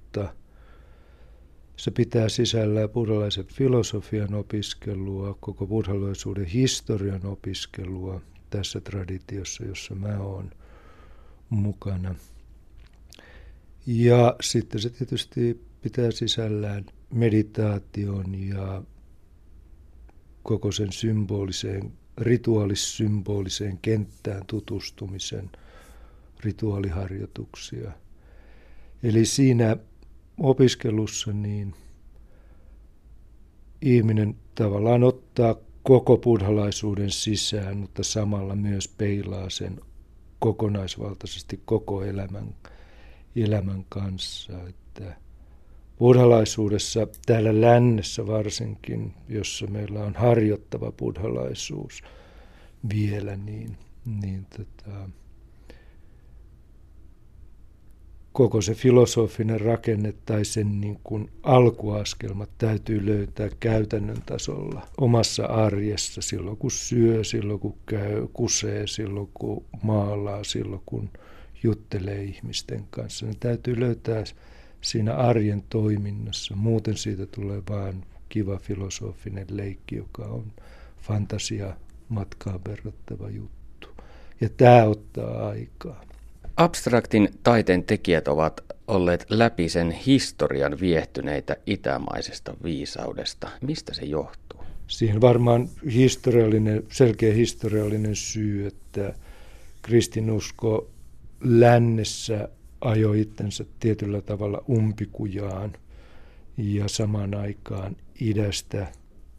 [1.77, 10.51] Se pitää sisällä buddhalaisen filosofian opiskelua, koko buddhalaisuuden historian opiskelua tässä traditiossa, jossa mä oon–
[11.49, 12.15] mukana.
[13.85, 18.83] Ja sitten se tietysti pitää sisällään meditaation ja
[20.43, 25.51] koko sen symboliseen, rituaalissymboliseen kenttään tutustumisen
[26.39, 27.91] rituaaliharjoituksia.
[29.03, 29.77] Eli siinä
[30.39, 31.73] opiskelussa niin
[33.82, 39.80] ihminen tavallaan ottaa koko buddhalaisuuden sisään, mutta samalla myös peilaa sen
[40.39, 42.56] kokonaisvaltaisesti koko elämän,
[43.36, 44.54] elämän kanssa.
[44.69, 45.15] Että
[46.00, 52.02] buddhalaisuudessa, täällä lännessä varsinkin, jossa meillä on harjoittava buddhalaisuus
[52.93, 53.78] vielä, niin,
[54.21, 55.10] niin tota,
[58.38, 66.21] koko se filosofinen rakenne tai sen niin kuin alkuaskelmat täytyy löytää käytännön tasolla omassa arjessa
[66.21, 71.10] silloin kun syö, silloin kun käy, kusee, silloin kun maalaa, silloin kun
[71.63, 73.26] juttelee ihmisten kanssa.
[73.26, 74.23] Ne täytyy löytää
[74.82, 76.56] siinä arjen toiminnassa.
[76.56, 80.52] Muuten siitä tulee vain kiva filosofinen leikki, joka on
[81.02, 81.73] fantasia
[82.10, 83.88] matkaan verrattava juttu.
[84.41, 86.08] Ja tämä ottaa aikaa.
[86.57, 93.49] Abstraktin taiteen tekijät ovat olleet läpi sen historian viehtyneitä itämaisesta viisaudesta.
[93.61, 94.63] Mistä se johtuu?
[94.87, 99.13] Siihen varmaan historiallinen, selkeä historiallinen syy, että
[99.81, 100.89] kristinusko
[101.41, 102.49] lännessä
[102.81, 105.73] ajoi itsensä tietyllä tavalla umpikujaan
[106.57, 108.87] ja samaan aikaan idästä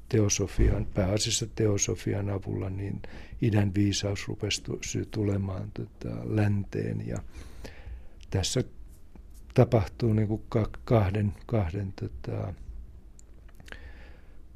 [0.08, 3.02] teosofian, pääasiassa teosofian avulla, niin
[3.42, 4.62] idän viisaus rupesi
[5.10, 7.06] tulemaan tota, länteen.
[7.06, 7.16] Ja
[8.30, 8.64] tässä
[9.54, 10.42] tapahtuu niin kuin
[10.84, 12.54] kahden, kahden, tota,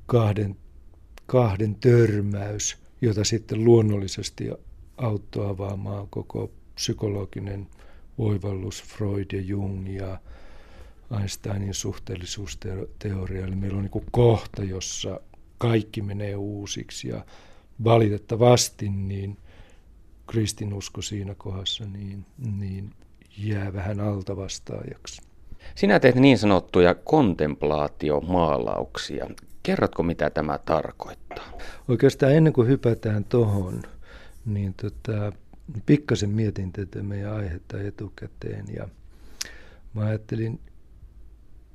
[0.07, 0.57] kahden,
[1.27, 4.51] kahden törmäys, jota sitten luonnollisesti
[4.97, 7.67] auttoi avaamaan koko psykologinen
[8.19, 10.19] oivallus, Freud ja Jung ja
[11.21, 13.47] Einsteinin suhteellisuusteoria.
[13.47, 15.21] Eli meillä on niin kohta, jossa
[15.63, 17.25] kaikki menee uusiksi ja
[17.85, 19.39] valitettavasti niin
[20.27, 22.27] kristinusko siinä kohdassa niin,
[22.59, 22.91] niin
[23.39, 25.23] jää vähän altavastaajaksi.
[25.75, 29.27] Sinä teet niin sanottuja kontemplaatiomaalauksia.
[29.63, 31.53] Kerrotko, mitä tämä tarkoittaa?
[31.89, 33.83] Oikeastaan ennen kuin hypätään tuohon,
[34.47, 35.33] niin tota,
[35.87, 38.89] pikkasen mietin tätä meidän aihetta etukäteen ja
[39.95, 40.61] mä ajattelin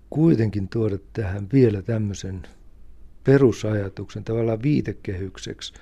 [0.10, 2.48] kuitenkin tuoda tähän vielä tämmöisen
[3.28, 5.74] perusajatuksen tavallaan viitekehykseksi,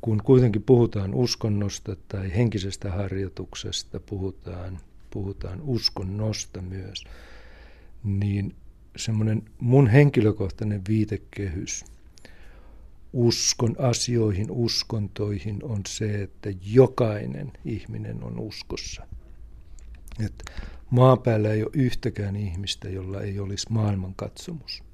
[0.00, 4.78] kun kuitenkin puhutaan uskonnosta tai henkisestä harjoituksesta, puhutaan,
[5.10, 7.04] puhutaan uskonnosta myös,
[8.04, 8.54] niin
[8.96, 11.84] semmoinen mun henkilökohtainen viitekehys
[13.12, 19.06] uskon asioihin, uskontoihin on se, että jokainen ihminen on uskossa.
[20.24, 20.44] Et
[20.90, 24.89] maapäällä ei ole yhtäkään ihmistä, jolla ei olisi maailmankatsomus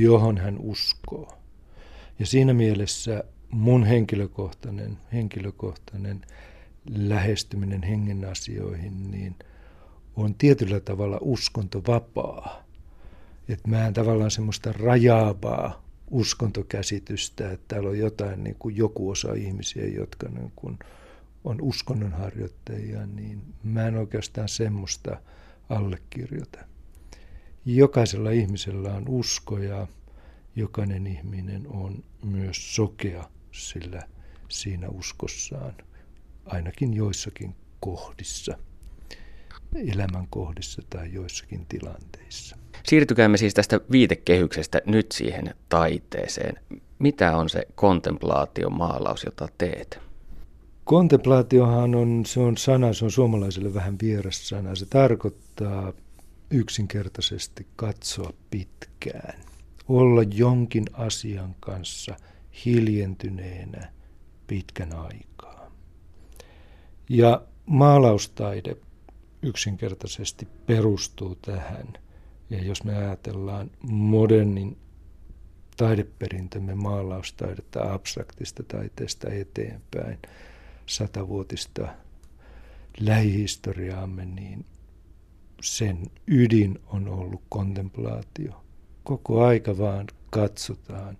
[0.00, 1.38] johon hän uskoo.
[2.18, 6.22] Ja siinä mielessä mun henkilökohtainen, henkilökohtainen
[6.90, 9.36] lähestyminen hengen asioihin niin
[10.16, 12.62] on tietyllä tavalla uskontovapaa.
[13.48, 19.34] Että mä en tavallaan semmoista rajaavaa uskontokäsitystä, että täällä on jotain niin kuin joku osa
[19.34, 20.78] ihmisiä, jotka niin kuin
[21.44, 25.20] on uskonnonharjoittajia, niin mä en oikeastaan semmoista
[25.68, 26.71] allekirjoita.
[27.64, 29.86] Jokaisella ihmisellä on usko ja
[30.56, 34.02] jokainen ihminen on myös sokea sillä
[34.48, 35.74] siinä uskossaan,
[36.44, 38.58] ainakin joissakin kohdissa,
[39.74, 42.56] elämän kohdissa tai joissakin tilanteissa.
[42.84, 46.54] Siirtykäämme siis tästä viitekehyksestä nyt siihen taiteeseen.
[46.98, 50.00] Mitä on se kontemplaatiomaalaus, jota teet?
[50.84, 54.74] Kontemplaatiohan on, se on sana, se on suomalaiselle vähän vieras sana.
[54.74, 55.92] Se tarkoittaa
[56.52, 59.40] yksinkertaisesti katsoa pitkään,
[59.88, 62.16] olla jonkin asian kanssa
[62.64, 63.92] hiljentyneenä
[64.46, 65.70] pitkän aikaa.
[67.08, 68.76] Ja maalaustaide
[69.42, 71.92] yksinkertaisesti perustuu tähän.
[72.50, 74.76] Ja jos me ajatellaan modernin
[75.76, 80.18] taideperintömme maalaustaidetta abstraktista taiteesta eteenpäin,
[80.86, 81.88] satavuotista
[83.00, 84.64] lähihistoriaamme, niin
[85.62, 88.64] sen ydin on ollut kontemplaatio.
[89.04, 91.18] Koko aika vaan katsotaan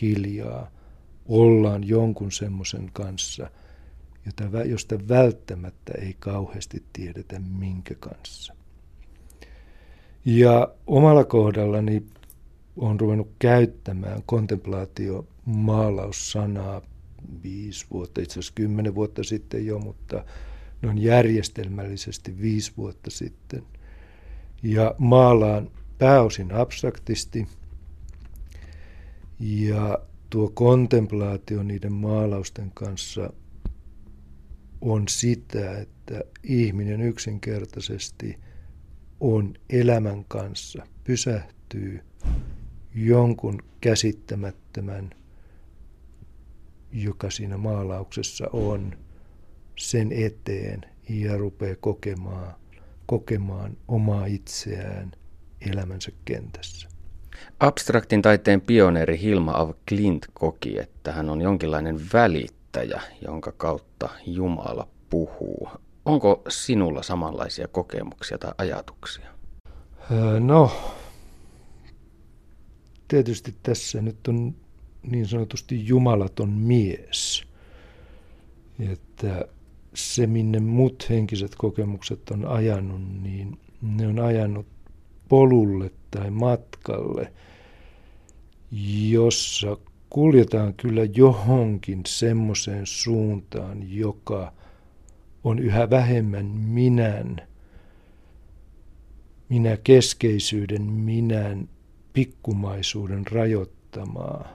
[0.00, 0.70] hiljaa,
[1.28, 3.50] ollaan jonkun semmoisen kanssa,
[4.26, 8.54] jota, josta välttämättä ei kauheasti tiedetä minkä kanssa.
[10.24, 12.02] Ja omalla kohdallani
[12.76, 16.82] on ruvennut käyttämään kontemplaatio maalaussanaa
[17.42, 20.24] viisi vuotta, itse asiassa kymmenen vuotta sitten jo, mutta
[20.82, 23.62] noin järjestelmällisesti viisi vuotta sitten–
[24.62, 27.48] ja maalaan pääosin abstraktisti.
[29.40, 29.98] Ja
[30.30, 33.32] tuo kontemplaatio niiden maalausten kanssa
[34.80, 38.38] on sitä, että ihminen yksinkertaisesti
[39.20, 42.00] on elämän kanssa, pysähtyy
[42.94, 45.10] jonkun käsittämättömän,
[46.92, 48.98] joka siinä maalauksessa on,
[49.76, 52.61] sen eteen ja rupeaa kokemaan
[53.06, 55.12] kokemaan omaa itseään
[55.60, 56.88] elämänsä kentässä.
[57.60, 64.88] Abstraktin taiteen pioneeri Hilma av Klint koki, että hän on jonkinlainen välittäjä, jonka kautta Jumala
[65.10, 65.68] puhuu.
[66.04, 69.26] Onko sinulla samanlaisia kokemuksia tai ajatuksia?
[70.40, 70.70] No,
[73.08, 74.54] tietysti tässä nyt on
[75.02, 77.44] niin sanotusti jumalaton mies.
[78.92, 79.44] Että
[79.94, 84.66] se, minne mut henkiset kokemukset on ajanut, niin ne on ajanut
[85.28, 87.32] polulle tai matkalle,
[89.10, 89.76] jossa
[90.10, 94.52] kuljetaan kyllä johonkin semmoiseen suuntaan, joka
[95.44, 97.36] on yhä vähemmän minän,
[99.48, 101.68] minä keskeisyyden, minän
[102.12, 104.48] pikkumaisuuden rajoittamaa.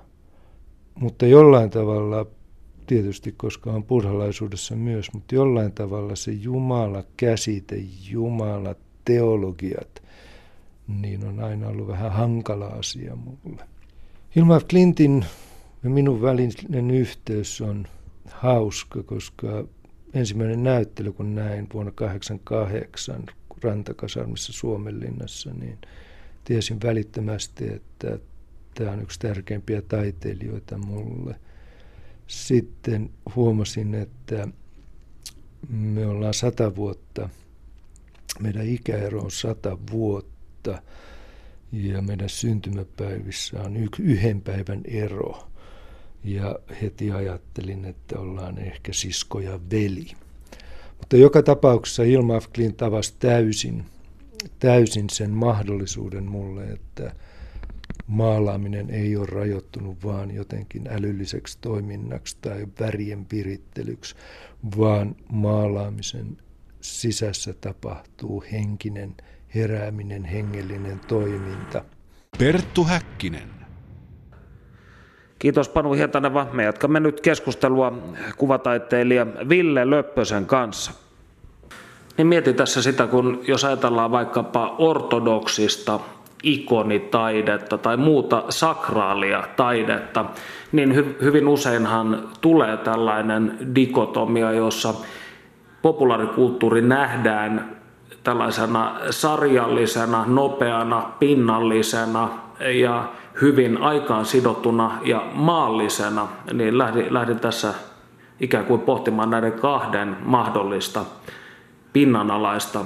[0.95, 2.25] Mutta jollain tavalla,
[2.87, 8.75] tietysti koska on purhalaisuudessa myös, mutta jollain tavalla se Jumala käsite, Jumala
[9.05, 10.03] teologiat,
[10.87, 13.63] niin on aina ollut vähän hankala asia mulle.
[14.35, 15.25] Hilma Clintin
[15.83, 17.87] ja minun välinen yhteys on
[18.29, 19.67] hauska, koska
[20.13, 23.23] ensimmäinen näyttely, kun näin vuonna 1988
[23.63, 25.77] Rantakasarmissa Suomenlinnassa, niin
[26.43, 28.19] tiesin välittömästi, että
[28.75, 31.35] tämä on yksi tärkeimpiä taiteilijoita mulle.
[32.27, 34.47] Sitten huomasin, että
[35.69, 37.29] me ollaan sata vuotta,
[38.39, 40.81] meidän ikäero on sata vuotta
[41.71, 45.47] ja meidän syntymäpäivissä on yhden päivän ero.
[46.23, 50.11] Ja heti ajattelin, että ollaan ehkä sisko ja veli.
[50.97, 53.85] Mutta joka tapauksessa Ilma Afklin tavasi täysin,
[54.59, 57.15] täysin sen mahdollisuuden mulle, että
[58.07, 64.15] maalaaminen ei ole rajoittunut vaan jotenkin älylliseksi toiminnaksi tai värien virittelyksi,
[64.77, 66.37] vaan maalaamisen
[66.81, 69.15] sisässä tapahtuu henkinen
[69.55, 71.83] herääminen, hengellinen toiminta.
[72.39, 73.49] Perttu Häkkinen.
[75.39, 76.47] Kiitos Panu Hietaneva.
[76.53, 77.93] Me jatkamme nyt keskustelua
[78.37, 80.91] kuvataiteilija Ville Löppösen kanssa.
[82.17, 85.99] Niin mietin tässä sitä, kun jos ajatellaan vaikkapa ortodoksista
[86.43, 90.25] ikonitaidetta tai muuta sakraalia taidetta,
[90.71, 94.93] niin hy- hyvin useinhan tulee tällainen dikotomia, jossa
[95.81, 97.77] populaarikulttuuri nähdään
[98.23, 102.29] tällaisena sarjallisena, nopeana, pinnallisena
[102.59, 103.03] ja
[103.41, 107.73] hyvin aikaan sidottuna ja maallisena, niin lähdin, lähdin tässä
[108.39, 111.05] ikään kuin pohtimaan näiden kahden mahdollista
[111.93, 112.79] pinnanalaista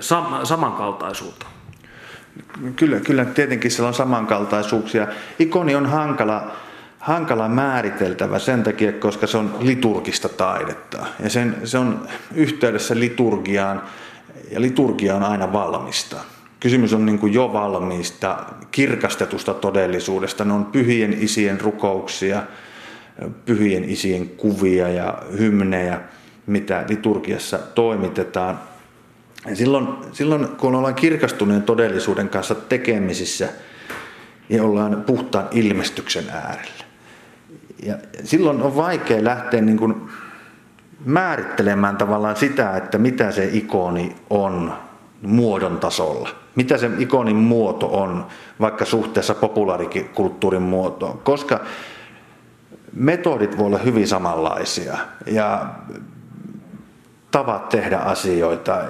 [0.00, 1.53] sam- samankaltaisuutta.
[2.76, 5.06] Kyllä, kyllä tietenkin siellä on samankaltaisuuksia.
[5.38, 6.50] Ikoni on hankala,
[6.98, 11.06] hankala määriteltävä sen takia, koska se on liturgista taidetta.
[11.22, 13.82] Ja sen, se on yhteydessä liturgiaan,
[14.50, 16.16] ja liturgia on aina valmista.
[16.60, 20.44] Kysymys on niin jo valmiista, kirkastetusta todellisuudesta.
[20.44, 22.42] Ne on pyhien isien rukouksia,
[23.44, 26.00] pyhien isien kuvia ja hymnejä,
[26.46, 28.60] mitä liturgiassa toimitetaan.
[29.54, 33.48] Silloin, silloin, kun ollaan kirkastuneen todellisuuden kanssa tekemisissä,
[34.48, 36.84] niin ollaan puhtaan ilmestyksen äärellä.
[37.82, 40.08] Ja silloin on vaikea lähteä niin kuin
[41.04, 44.72] määrittelemään tavallaan sitä, että mitä se ikoni on
[45.22, 46.28] muodon tasolla.
[46.54, 48.26] Mitä se ikonin muoto on
[48.60, 51.18] vaikka suhteessa populaarikulttuurin muotoon.
[51.18, 51.60] Koska
[52.92, 55.66] metodit voi olla hyvin samanlaisia ja
[57.30, 58.84] tavat tehdä asioita.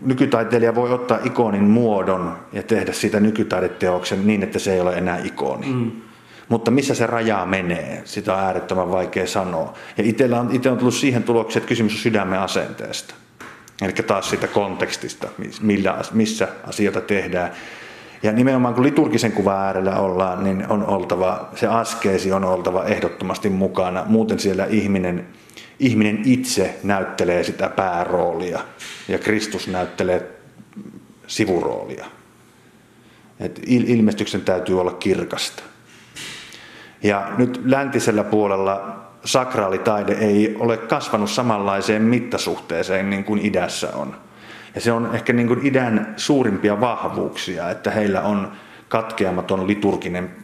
[0.00, 5.18] Nykytaiteilija voi ottaa ikonin muodon ja tehdä siitä nykytaideteoksen niin, että se ei ole enää
[5.24, 5.66] ikoni.
[5.66, 5.90] Mm.
[6.48, 9.74] Mutta missä se raja menee, sitä on äärettömän vaikea sanoa.
[9.98, 13.14] Ja itse on, itse on tullut siihen tulokseen, että kysymys on sydämen asenteesta.
[13.82, 15.28] Eli taas siitä kontekstista,
[15.60, 17.50] millä, missä asioita tehdään.
[18.22, 23.48] Ja nimenomaan kun liturgisen kuvan äärellä ollaan, niin on oltava, se askeesi on oltava ehdottomasti
[23.48, 24.04] mukana.
[24.06, 25.26] Muuten siellä ihminen,
[25.78, 28.60] ihminen itse näyttelee sitä pääroolia
[29.08, 30.30] ja Kristus näyttelee
[31.26, 32.06] sivuroolia.
[33.40, 35.62] Et ilmestyksen täytyy olla kirkasta.
[37.02, 44.16] Ja nyt läntisellä puolella sakraalitaide ei ole kasvanut samanlaiseen mittasuhteeseen niin kuin idässä on.
[44.74, 48.52] Ja se on ehkä niin kuin idän suurimpia vahvuuksia, että heillä on
[48.88, 50.36] katkeamaton liturginen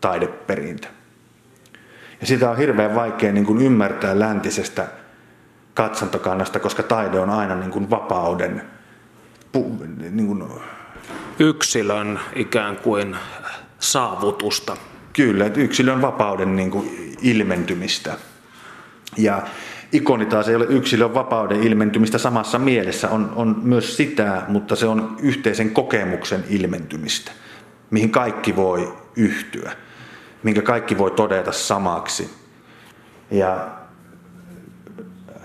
[0.00, 0.88] taideperintö.
[2.20, 4.86] Ja sitä on hirveän vaikea niin kuin ymmärtää läntisestä
[5.80, 8.62] katsantokannasta, koska taide on aina niin kuin vapauden
[10.10, 10.44] niin kuin...
[11.38, 13.16] yksilön ikään kuin
[13.78, 14.76] saavutusta.
[15.12, 18.16] Kyllä, että yksilön vapauden niin kuin ilmentymistä.
[19.16, 19.42] Ja
[19.92, 24.86] ikoni taas ei ole yksilön vapauden ilmentymistä samassa mielessä, on, on myös sitä, mutta se
[24.86, 27.32] on yhteisen kokemuksen ilmentymistä,
[27.90, 29.72] mihin kaikki voi yhtyä,
[30.42, 32.30] minkä kaikki voi todeta samaksi.
[33.30, 33.79] Ja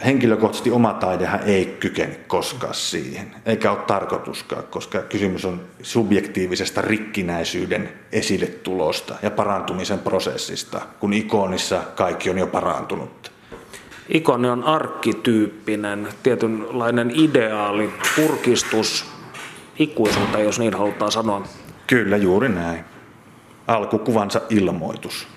[0.05, 7.89] henkilökohtaisesti oma taidehan ei kykene koskaan siihen, eikä ole tarkoituskaan, koska kysymys on subjektiivisesta rikkinäisyyden
[8.11, 13.31] esille tulosta ja parantumisen prosessista, kun ikonissa kaikki on jo parantunut.
[14.09, 19.05] Ikoni on arkkityyppinen, tietynlainen ideaali, purkistus
[19.79, 21.47] ikuisuutta, jos niin halutaan sanoa.
[21.87, 22.83] Kyllä, juuri näin.
[23.67, 25.27] Alkukuvansa ilmoitus.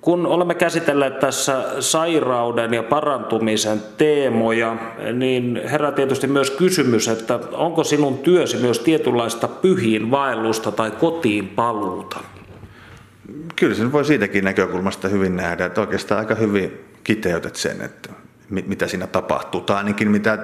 [0.00, 4.76] Kun olemme käsitelleet tässä sairauden ja parantumisen teemoja,
[5.12, 11.48] niin herää tietysti myös kysymys, että onko sinun työsi myös tietynlaista pyhiin vaellusta tai kotiin
[11.48, 12.20] paluuta?
[13.56, 18.10] Kyllä sen voi siitäkin näkökulmasta hyvin nähdä, että oikeastaan aika hyvin kiteytät sen, että
[18.48, 20.38] mitä siinä tapahtuu, tai ainakin mitä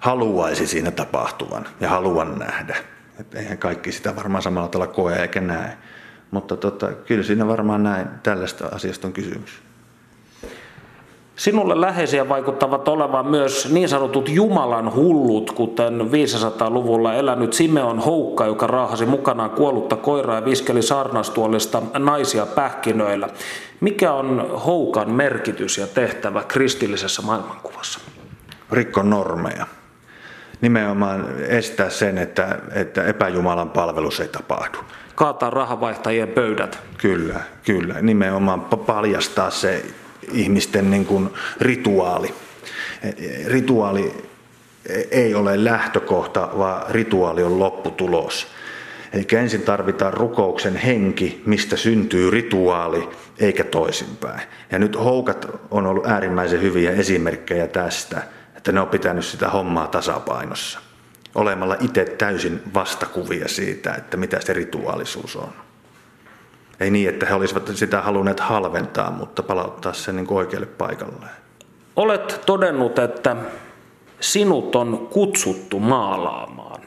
[0.00, 2.76] haluaisi siinä tapahtuvan ja haluan nähdä.
[3.20, 5.76] Että eihän kaikki sitä varmaan samalla tavalla koe eikä näe.
[6.34, 9.62] Mutta tota, kyllä siinä varmaan näin tällaista asiasta on kysymys.
[11.36, 18.66] Sinulle läheisiä vaikuttavat olevan myös niin sanotut Jumalan hullut, kuten 500-luvulla elänyt Simeon Houkka, joka
[18.66, 23.28] raahasi mukanaan kuollutta koiraa ja viskeli saarnastuolista naisia pähkinöillä.
[23.80, 28.00] Mikä on Houkan merkitys ja tehtävä kristillisessä maailmankuvassa?
[28.72, 29.66] Rikko normeja.
[30.60, 34.78] Nimenomaan estää sen, että, että epäjumalan palvelus ei tapahdu
[35.14, 36.78] kaataa rahavaihtajien pöydät.
[36.98, 37.94] Kyllä, kyllä.
[38.02, 39.84] Nimenomaan paljastaa se
[40.32, 42.34] ihmisten niin kuin rituaali.
[43.02, 44.14] E, e, rituaali
[45.10, 48.46] ei ole lähtökohta, vaan rituaali on lopputulos.
[49.12, 53.08] Eli ensin tarvitaan rukouksen henki, mistä syntyy rituaali,
[53.38, 54.40] eikä toisinpäin.
[54.72, 58.22] Ja nyt houkat on ollut äärimmäisen hyviä esimerkkejä tästä,
[58.56, 60.80] että ne on pitänyt sitä hommaa tasapainossa
[61.34, 65.52] olemalla itse täysin vastakuvia siitä, että mitä se rituaalisuus on.
[66.80, 71.44] Ei niin, että he olisivat sitä halunneet halventaa, mutta palauttaa sen niin oikealle paikalleen.
[71.96, 73.36] Olet todennut, että
[74.20, 76.80] sinut on kutsuttu maalaamaan.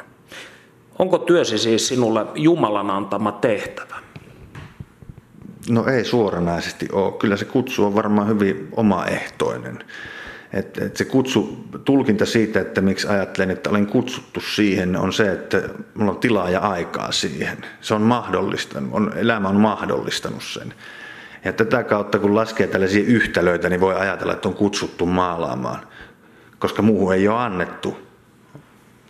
[0.99, 3.95] Onko työsi siis sinulle Jumalan antama tehtävä?
[5.69, 7.11] No ei suoranaisesti ole.
[7.11, 9.79] Kyllä se kutsu on varmaan hyvin omaehtoinen.
[10.57, 15.31] Et, et se kutsu, tulkinta siitä, että miksi ajattelen, että olen kutsuttu siihen, on se,
[15.31, 17.57] että minulla on tilaa ja aikaa siihen.
[17.81, 20.73] Se on mahdollistanut, on, elämä on mahdollistanut sen.
[21.45, 25.79] Ja tätä kautta, kun laskee tällaisia yhtälöitä, niin voi ajatella, että on kutsuttu maalaamaan,
[26.59, 27.97] koska muuhun ei ole annettu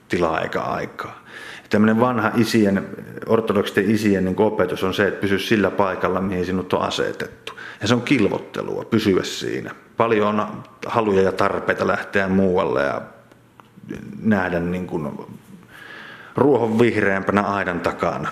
[0.08, 1.24] tilaa eikä aikaa.
[1.64, 2.88] Ja tämmöinen vanha isien,
[3.26, 7.54] ortodoksisten isien niin opetus on se, että pysy sillä paikalla, mihin sinut on asetettu.
[7.82, 13.02] Ja se on kilvottelua, pysyä siinä paljon on haluja ja tarpeita lähteä muualle ja
[14.22, 15.28] nähdä niin kuin
[16.36, 18.30] ruohon vihreämpänä aidan takana.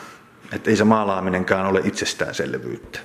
[0.53, 2.99] Että ei se maalaaminenkaan ole itsestäänselvyyttä.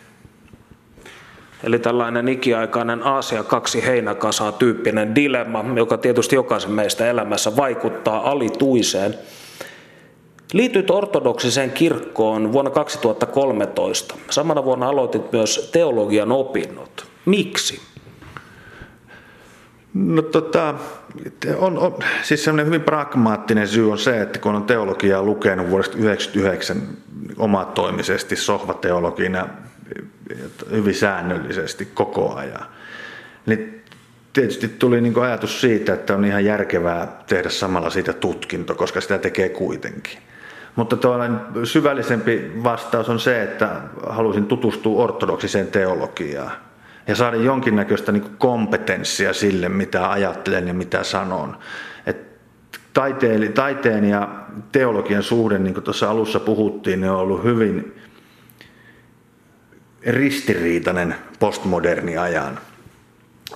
[1.64, 9.14] Eli tällainen ikiaikainen Aasia kaksi heinäkasaa tyyppinen dilemma, joka tietysti jokaisen meistä elämässä vaikuttaa alituiseen.
[10.52, 14.14] Liityt ortodoksiseen kirkkoon vuonna 2013.
[14.30, 17.06] Samana vuonna aloitit myös teologian opinnot.
[17.26, 17.89] Miksi?
[19.94, 20.74] No tota,
[21.58, 25.92] on, on, siis semmoinen hyvin pragmaattinen syy on se, että kun on teologiaa lukenut vuodesta
[25.92, 26.88] 1999
[27.38, 29.48] omatoimisesti sohvateologina
[30.70, 32.66] hyvin säännöllisesti koko ajan,
[33.46, 33.84] niin
[34.32, 39.18] tietysti tuli niin ajatus siitä, että on ihan järkevää tehdä samalla siitä tutkinto, koska sitä
[39.18, 40.18] tekee kuitenkin.
[40.76, 43.76] Mutta tuollainen syvällisempi vastaus on se, että
[44.06, 46.52] halusin tutustua ortodoksiseen teologiaan
[47.10, 51.58] ja saada jonkinnäköistä niin kompetenssia sille, mitä ajattelen ja mitä sanon.
[52.06, 52.16] Et
[52.92, 54.28] taiteen, taiteen ja
[54.72, 58.00] teologian suhde, niin kuin tuossa alussa puhuttiin, on ollut hyvin
[60.06, 62.58] ristiriitainen postmoderni ajan.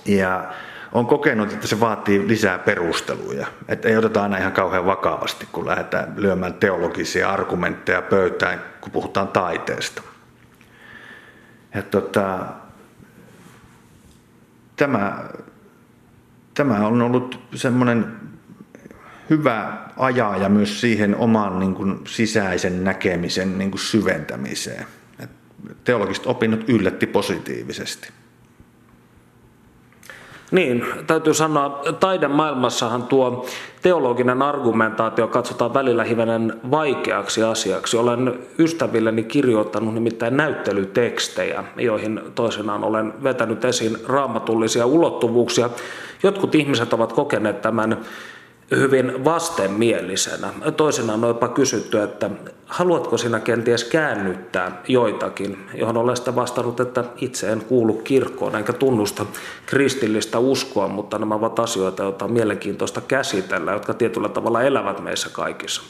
[0.05, 0.53] Ja
[0.91, 3.47] on kokenut, että se vaatii lisää perusteluja.
[3.67, 9.27] Että ei oteta aina ihan kauhean vakavasti, kun lähdetään lyömään teologisia argumentteja pöytään, kun puhutaan
[9.27, 10.01] taiteesta.
[11.75, 12.39] Ja tota,
[14.75, 15.23] tämä,
[16.53, 18.05] tämä on ollut semmoinen
[19.29, 24.85] hyvä ajaa myös siihen oman niin kuin, sisäisen näkemisen niin kuin, syventämiseen.
[25.19, 25.29] Et
[25.83, 28.09] teologiset opinnot yllätti positiivisesti.
[30.51, 33.45] Niin, täytyy sanoa, taidemaailmassahan tuo
[33.81, 37.97] teologinen argumentaatio katsotaan välillä hivenen vaikeaksi asiaksi.
[37.97, 45.69] Olen ystävilleni kirjoittanut nimittäin näyttelytekstejä, joihin toisinaan olen vetänyt esiin raamatullisia ulottuvuuksia.
[46.23, 47.97] Jotkut ihmiset ovat kokeneet tämän
[48.71, 50.47] hyvin vastenmielisenä.
[50.77, 52.29] Toisinaan on jopa kysytty, että
[52.65, 58.73] haluatko sinä kenties käännyttää joitakin, johon olen sitä vastannut, että itse en kuulu kirkkoon enkä
[58.73, 59.25] tunnusta
[59.65, 65.29] kristillistä uskoa, mutta nämä ovat asioita, joita on mielenkiintoista käsitellä, jotka tietyllä tavalla elävät meissä
[65.33, 65.81] kaikissa.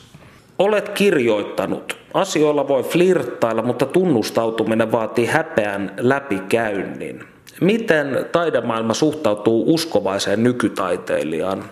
[0.60, 1.98] Olet kirjoittanut.
[2.14, 7.24] Asioilla voi flirttailla, mutta tunnustautuminen vaatii häpeän läpikäynnin.
[7.62, 11.64] Miten taidemaailma suhtautuu uskovaiseen nykytaiteilijaan?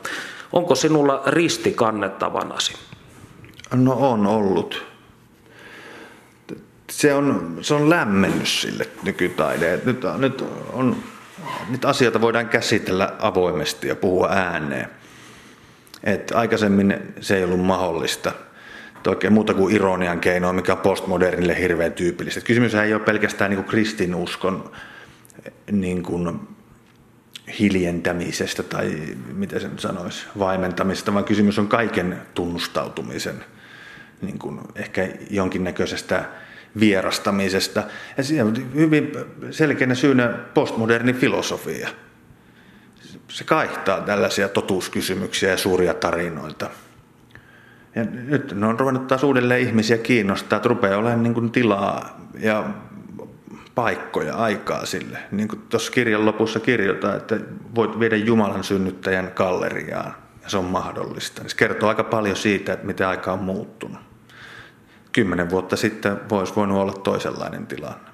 [0.54, 2.74] Onko sinulla risti kannettavanasi?
[3.74, 4.86] No on ollut.
[6.90, 9.80] Se on, se on lämmennys sille nykytaide.
[9.86, 10.44] Nyt, nyt,
[10.74, 10.96] on,
[11.70, 14.90] nyt asioita voidaan käsitellä avoimesti ja puhua ääneen.
[16.04, 18.32] Et aikaisemmin se ei ollut mahdollista–
[19.08, 22.42] oikein muuta kuin ironian keinoa, mikä on postmodernille hirveän tyypillistä.
[22.42, 24.72] Kysymys ei ole pelkästään niin kristinuskon
[25.72, 26.40] niin kuin
[27.60, 28.98] hiljentämisestä tai
[29.34, 33.46] miten sen sanoisi, vaimentamisesta, vaan kysymys on kaiken tunnustautumisen
[34.22, 36.26] niin kuin ehkä jonkinnäköisestä
[36.80, 37.84] vierastamisesta.
[38.18, 39.12] Ja siinä on hyvin
[39.52, 41.90] selkeänä syynä postmoderni filosofia.
[43.28, 46.70] Se kaihtaa tällaisia totuuskysymyksiä ja suuria tarinoita.
[47.96, 52.22] Ja nyt ne on ruvennut taas uudelleen ihmisiä kiinnostaa, että rupeaa olemaan niin kuin tilaa
[52.40, 52.70] ja
[53.76, 55.20] paikkoja, aikaa sille.
[55.32, 57.40] Niin kuin tuossa kirjan lopussa kirjoitetaan, että
[57.76, 61.42] voit viedä Jumalan synnyttäjän galleriaan ja se on mahdollista.
[61.48, 64.02] Se kertoo aika paljon siitä, että miten aika on muuttunut.
[65.12, 68.13] Kymmenen vuotta sitten voisi voinut olla toisenlainen tilanne.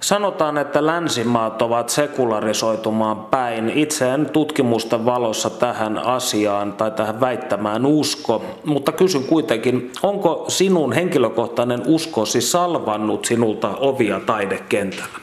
[0.00, 3.70] Sanotaan, että länsimaat ovat sekularisoitumaan päin.
[3.70, 10.92] Itse en tutkimusta valossa tähän asiaan tai tähän väittämään usko, mutta kysyn kuitenkin, onko sinun
[10.92, 15.20] henkilökohtainen uskosi salvannut sinulta ovia taidekentällä?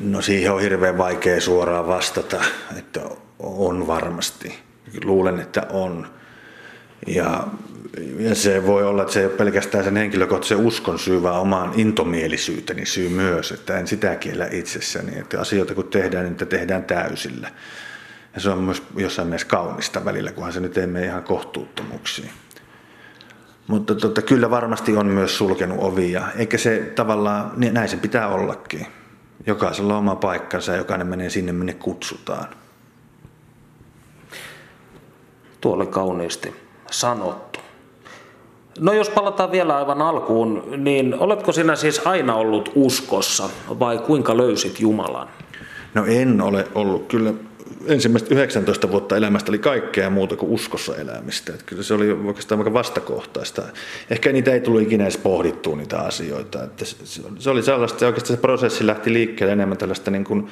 [0.00, 2.36] No siihen on hirveän vaikea suoraan vastata,
[2.78, 3.00] että
[3.38, 4.58] on varmasti.
[5.04, 6.06] Luulen, että on.
[7.06, 7.44] Ja
[8.18, 11.72] ja se voi olla, että se ei ole pelkästään sen henkilökohtaisen uskon syy, vaan omaan
[11.76, 15.18] intomielisyyteni syy myös, että en sitä kiellä itsessäni.
[15.18, 17.50] Että asioita kun tehdään, niin niitä tehdään täysillä.
[18.34, 22.30] Ja se on myös jossain mielessä kaunista välillä, kunhan se nyt ei mene ihan kohtuuttomuksiin.
[23.66, 28.28] Mutta tota, kyllä varmasti on myös sulkenut ovia, eikä se tavallaan, niin näin sen pitää
[28.28, 28.86] ollakin.
[29.46, 32.48] Jokaisella on oma paikkansa ja jokainen menee sinne, minne kutsutaan.
[35.60, 36.54] Tuo oli kauniisti
[36.90, 37.61] sanottu.
[38.80, 44.36] No jos palataan vielä aivan alkuun, niin oletko sinä siis aina ollut uskossa vai kuinka
[44.36, 45.28] löysit Jumalan?
[45.94, 47.06] No en ole ollut.
[47.06, 47.32] Kyllä
[47.86, 51.52] ensimmäiset 19 vuotta elämästä oli kaikkea muuta kuin uskossa elämistä.
[51.52, 53.62] Että kyllä se oli oikeastaan aika vastakohtaista.
[54.10, 56.64] Ehkä niitä ei tullut ikinä edes pohdittua niitä asioita.
[56.64, 56.84] Että
[57.38, 60.48] se oli sellaista, oikeastaan se prosessi lähti liikkeelle enemmän tällaista niin kuin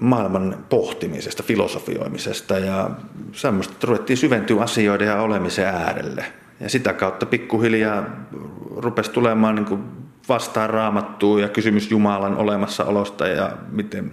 [0.00, 2.90] maailman pohtimisesta, filosofioimisesta ja
[3.32, 6.24] semmoista, että ruvettiin syventyä asioiden ja olemisen äärelle.
[6.60, 8.04] Ja sitä kautta pikkuhiljaa
[8.76, 9.84] rupesi tulemaan niin kuin
[10.28, 14.12] vastaan raamattua ja kysymys Jumalan olemassaolosta ja miten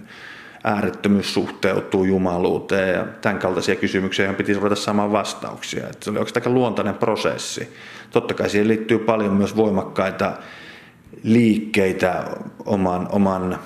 [0.64, 5.84] äärettömyys suhteutuu jumaluuteen ja tämän kaltaisia kysymyksiä, joihin piti ruveta saamaan vastauksia.
[5.84, 7.72] Että se oli oikeastaan luontainen prosessi.
[8.10, 10.32] Totta kai siihen liittyy paljon myös voimakkaita
[11.22, 12.24] liikkeitä
[12.64, 13.58] oman, oman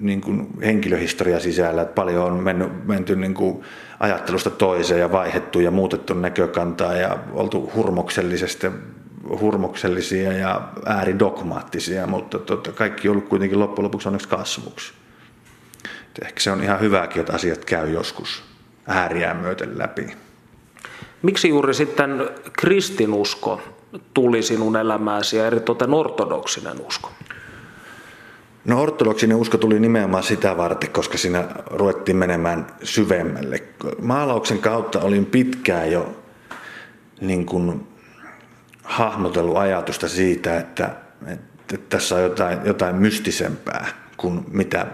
[0.00, 3.62] niin kuin henkilöhistoria sisällä, että paljon on mennyt, menty niin kuin
[4.00, 8.66] ajattelusta toiseen ja vaihettu ja muutettu näkökantaa ja oltu hurmoksellisesti
[9.40, 14.92] hurmoksellisia ja ääridogmaattisia, mutta tota, kaikki on ollut kuitenkin loppujen lopuksi onneksi kasvuksi.
[15.84, 18.42] Et ehkä se on ihan hyväkin, että asiat käy joskus
[18.86, 20.16] ääriään myöten läpi.
[21.22, 23.62] Miksi juuri sitten kristinusko
[24.14, 27.10] tuli sinun elämääsi ja eritoten ortodoksinen usko?
[28.64, 33.62] No ortodoksinen usko tuli nimenomaan sitä varten, koska siinä ruvettiin menemään syvemmälle.
[34.02, 36.22] Maalauksen kautta olin pitkään jo
[37.20, 37.86] niin kuin
[38.82, 40.90] hahmotellut ajatusta siitä, että,
[41.26, 43.86] että tässä on jotain, jotain mystisempää
[44.16, 44.86] kuin mitä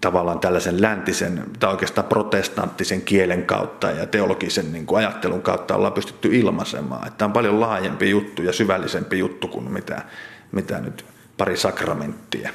[0.00, 5.92] tavallaan tällaisen läntisen tai oikeastaan protestanttisen kielen kautta ja teologisen niin kuin ajattelun kautta ollaan
[5.92, 7.12] pystytty ilmaisemaan.
[7.12, 10.02] Tämä on paljon laajempi juttu ja syvällisempi juttu kuin mitä,
[10.52, 11.04] mitä nyt
[11.36, 12.50] pari sakramenttia.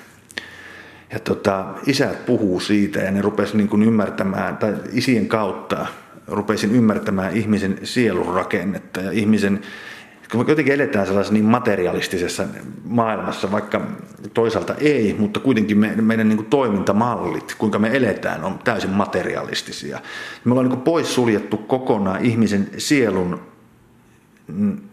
[1.12, 5.86] Ja tota, isät puhuu siitä ja ne rupesi niin kuin ymmärtämään, tai isien kautta
[6.28, 9.62] rupesin ymmärtämään ihmisen sielun rakennetta ja ihmisen,
[10.32, 12.46] kun me jotenkin eletään sellaisessa niin materialistisessa
[12.84, 13.82] maailmassa, vaikka
[14.34, 20.00] toisaalta ei, mutta kuitenkin me, meidän niin kuin toimintamallit, kuinka me eletään, on täysin materialistisia.
[20.46, 23.42] Me ollaan niin kuin pois suljettu kokonaan ihmisen sielun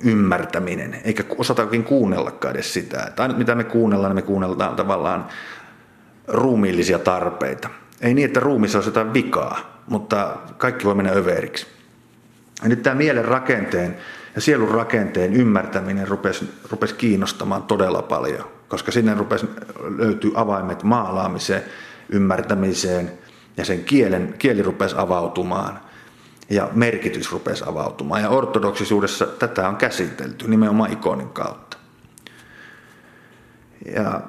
[0.05, 3.13] ymmärtäminen, eikä osata oikein kuunnellakaan edes sitä.
[3.19, 5.27] Aina mitä me kuunnellaan, niin me kuunnellaan tavallaan
[6.29, 7.69] ruumiillisia tarpeita.
[8.01, 11.67] Ei niin, että ruumissa olisi jotain vikaa, mutta kaikki voi mennä överiksi.
[12.63, 13.97] Ja nyt tämä mielen rakenteen
[14.35, 19.47] ja sielun rakenteen ymmärtäminen rupesi, rupesi kiinnostamaan todella paljon, koska sinne rupesi
[19.99, 21.63] löytyy avaimet maalaamiseen,
[22.09, 23.13] ymmärtämiseen
[23.57, 25.81] ja sen kielen, kieli rupesi avautumaan
[26.51, 28.23] ja merkitys rupesi avautumaan.
[28.23, 31.77] Ja ortodoksisuudessa tätä on käsitelty nimenomaan ikonin kautta.
[33.95, 34.21] Ja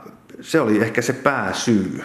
[0.42, 2.04] se oli ehkä se pääsyy,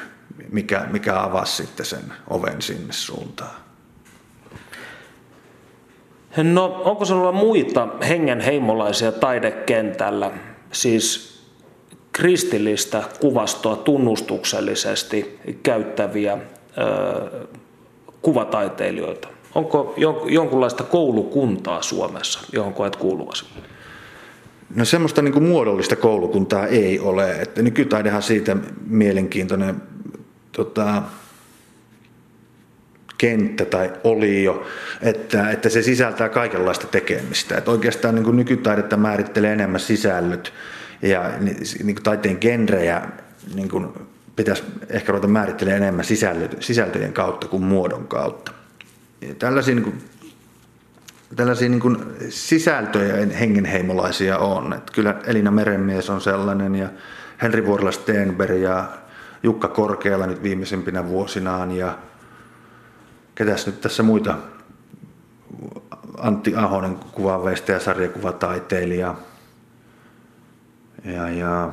[0.50, 3.56] mikä, mikä avasi sitten sen oven sinne suuntaan.
[6.36, 10.30] No, onko sinulla muita hengenheimolaisia taidekentällä,
[10.72, 11.30] siis
[12.12, 16.38] kristillistä kuvastoa tunnustuksellisesti käyttäviä
[16.78, 17.46] ö,
[18.22, 19.28] kuvataiteilijoita?
[19.54, 19.94] Onko
[20.28, 23.44] jonkunlaista koulukuntaa Suomessa, johon koet kuuluvasi?
[24.74, 27.32] No semmoista niin kuin muodollista koulukuntaa ei ole.
[27.32, 28.56] Että nykytaidehan siitä
[28.86, 29.82] mielenkiintoinen
[30.52, 31.02] tota,
[33.18, 34.66] kenttä tai olio,
[35.02, 37.58] että, että se sisältää kaikenlaista tekemistä.
[37.58, 40.52] Että oikeastaan niin kuin nykytaidetta määrittelee enemmän sisällöt
[41.02, 43.02] ja niin kuin taiteen genrejä
[43.54, 43.88] niin kuin
[44.36, 46.04] pitäisi ehkä ruveta määrittelemään enemmän
[46.60, 48.52] sisältöjen kautta kuin muodon kautta.
[49.20, 50.02] Ja tällaisia niin kuin,
[51.36, 51.96] tällaisia niin kuin
[52.28, 54.72] sisältöjä hengenheimolaisia on.
[54.72, 56.88] Että kyllä Elina Merenmies on sellainen ja
[57.42, 58.88] Henri Vuorila Stenberg ja
[59.42, 61.98] Jukka Korkeala nyt viimeisimpinä vuosinaan ja
[63.34, 64.36] ketäs nyt tässä muita,
[66.18, 69.14] Antti Ahonen kuvaveista ja sarjakuvataiteilija.
[71.04, 71.72] Ja, ja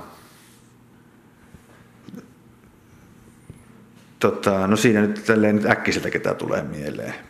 [4.19, 7.26] tota, no siinä nyt nyt äkkiseltä ketä tulee mieleen.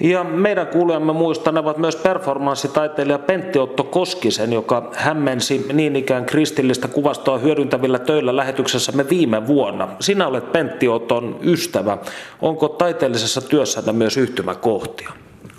[0.00, 7.38] Ja meidän kuulijamme muistanevat myös performanssitaiteilija Pentti Otto Koskisen, joka hämmensi niin ikään kristillistä kuvastoa
[7.38, 9.88] hyödyntävillä töillä lähetyksessämme viime vuonna.
[10.00, 11.98] Sinä olet Pentti Oton ystävä.
[12.42, 15.10] Onko taiteellisessa työssä myös yhtymäkohtia?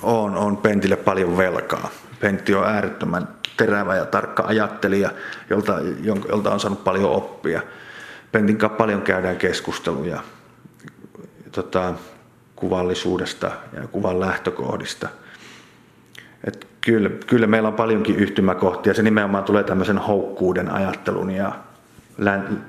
[0.03, 1.89] On, on Pentille paljon velkaa.
[2.19, 3.27] Pentti on äärettömän
[3.57, 5.09] terävä ja tarkka ajattelija,
[5.49, 5.79] jolta,
[6.29, 7.61] jolta on saanut paljon oppia.
[8.31, 10.19] Pentin kanssa paljon käydään keskusteluja.
[11.51, 11.93] Tota,
[12.57, 15.09] kuvallisuudesta ja kuvan lähtökohdista.
[16.43, 18.93] Et kyllä, kyllä meillä on paljonkin yhtymäkohtia.
[18.93, 21.59] Se nimenomaan tulee tämmöisen houkkuuden ajattelun ja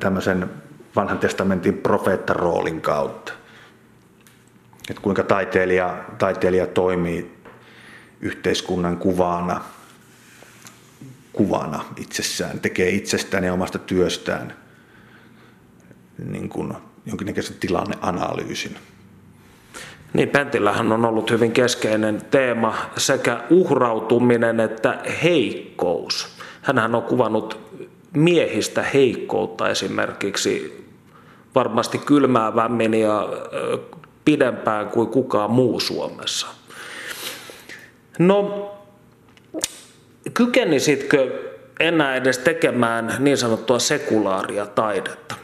[0.00, 0.50] tämmöisen
[0.96, 3.32] vanhan testamentin profeettaroolin kautta.
[4.90, 7.38] Et kuinka taiteilija, taiteilija toimii
[8.20, 9.60] yhteiskunnan kuvana,
[11.32, 14.54] kuvana itsessään, tekee itsestään ja omasta työstään
[16.24, 16.74] niin kuin
[17.06, 18.76] jonkinnäköisen tilanneanalyysin.
[20.12, 26.28] Niin, Pentillähän on ollut hyvin keskeinen teema sekä uhrautuminen että heikkous.
[26.62, 27.60] Hänhän on kuvannut
[28.12, 30.84] miehistä heikkoutta esimerkiksi
[31.54, 33.28] varmasti kylmäävämmin ja
[34.24, 36.46] pidempään kuin kukaan muu Suomessa.
[38.18, 38.70] No,
[40.34, 41.48] kykenisitkö
[41.80, 45.34] enää edes tekemään niin sanottua sekulaaria taidetta?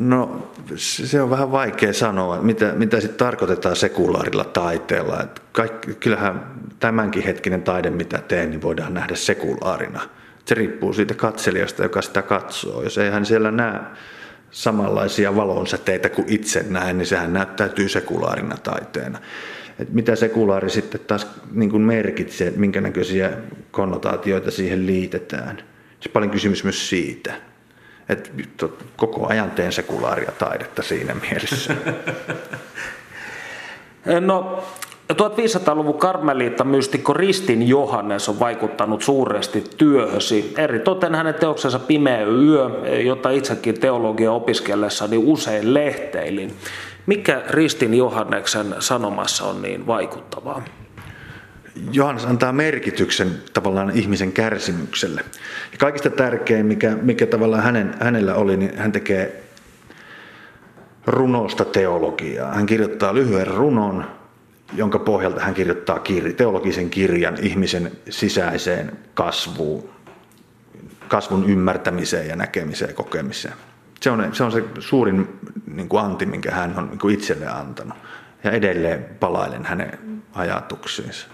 [0.00, 5.22] No se on vähän vaikea sanoa, mitä, mitä sitten tarkoitetaan sekulaarilla taiteella.
[5.22, 6.46] Et kaikki, kyllähän
[6.78, 10.00] tämänkin hetkinen taide, mitä teen, niin voidaan nähdä sekulaarina.
[10.44, 12.82] Se riippuu siitä katselijasta, joka sitä katsoo.
[12.82, 13.80] Jos ei hän siellä näe
[14.50, 19.18] samanlaisia valonsäteitä kuin itse näen, niin sehän näyttäytyy sekulaarina taiteena.
[19.78, 23.30] Et mitä sekulaari sitten taas niin kuin merkitsee, minkä näköisiä
[23.70, 25.56] konnotaatioita siihen liitetään.
[26.00, 27.49] Se on paljon kysymys myös siitä
[28.10, 28.30] että
[28.96, 31.74] koko ajan teen sekulaaria taidetta siinä mielessä.
[34.20, 34.62] No,
[35.12, 40.54] 1500-luvun karmeliitta-mystikko Ristin Johannes on vaikuttanut suuresti työhösi.
[40.58, 42.70] Eritoten hänen teoksensa Pimeä yö,
[43.04, 46.52] jota itsekin teologia opiskellessani usein lehteilin.
[47.06, 50.62] Mikä Ristin Johanneksen sanomassa on niin vaikuttavaa?
[51.92, 55.24] Johannes antaa merkityksen tavallaan ihmisen kärsimykselle.
[55.72, 59.42] Ja kaikista tärkein, mikä, mikä tavallaan hänen, hänellä oli, niin hän tekee
[61.06, 62.54] runosta teologiaa.
[62.54, 64.04] Hän kirjoittaa lyhyen runon,
[64.72, 69.90] jonka pohjalta hän kirjoittaa kirja, teologisen kirjan ihmisen sisäiseen kasvuun,
[71.08, 73.54] kasvun ymmärtämiseen ja näkemiseen ja kokemiseen.
[74.00, 75.28] Se on se, on se suurin
[75.74, 77.18] niin kuin anti, minkä hän on niin kuin
[77.48, 77.98] antanut.
[78.44, 79.98] Ja edelleen palailen hänen
[80.32, 81.28] ajatuksiinsa.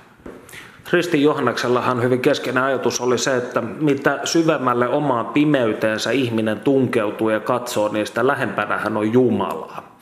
[0.92, 7.40] Ristin Johanneksellahan hyvin keskeinen ajatus oli se, että mitä syvemmälle omaan pimeyteensä ihminen tunkeutuu ja
[7.40, 9.98] katsoo, niin sitä lähempänä hän on Jumalaa.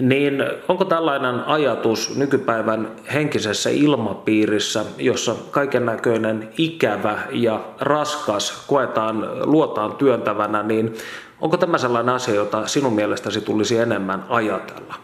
[0.00, 9.92] Niin onko tällainen ajatus nykypäivän henkisessä ilmapiirissä, jossa kaiken näköinen ikävä ja raskas koetaan luotaan
[9.92, 10.94] työntävänä, niin
[11.42, 14.94] Onko tämä sellainen asia, jota sinun mielestäsi tulisi enemmän ajatella?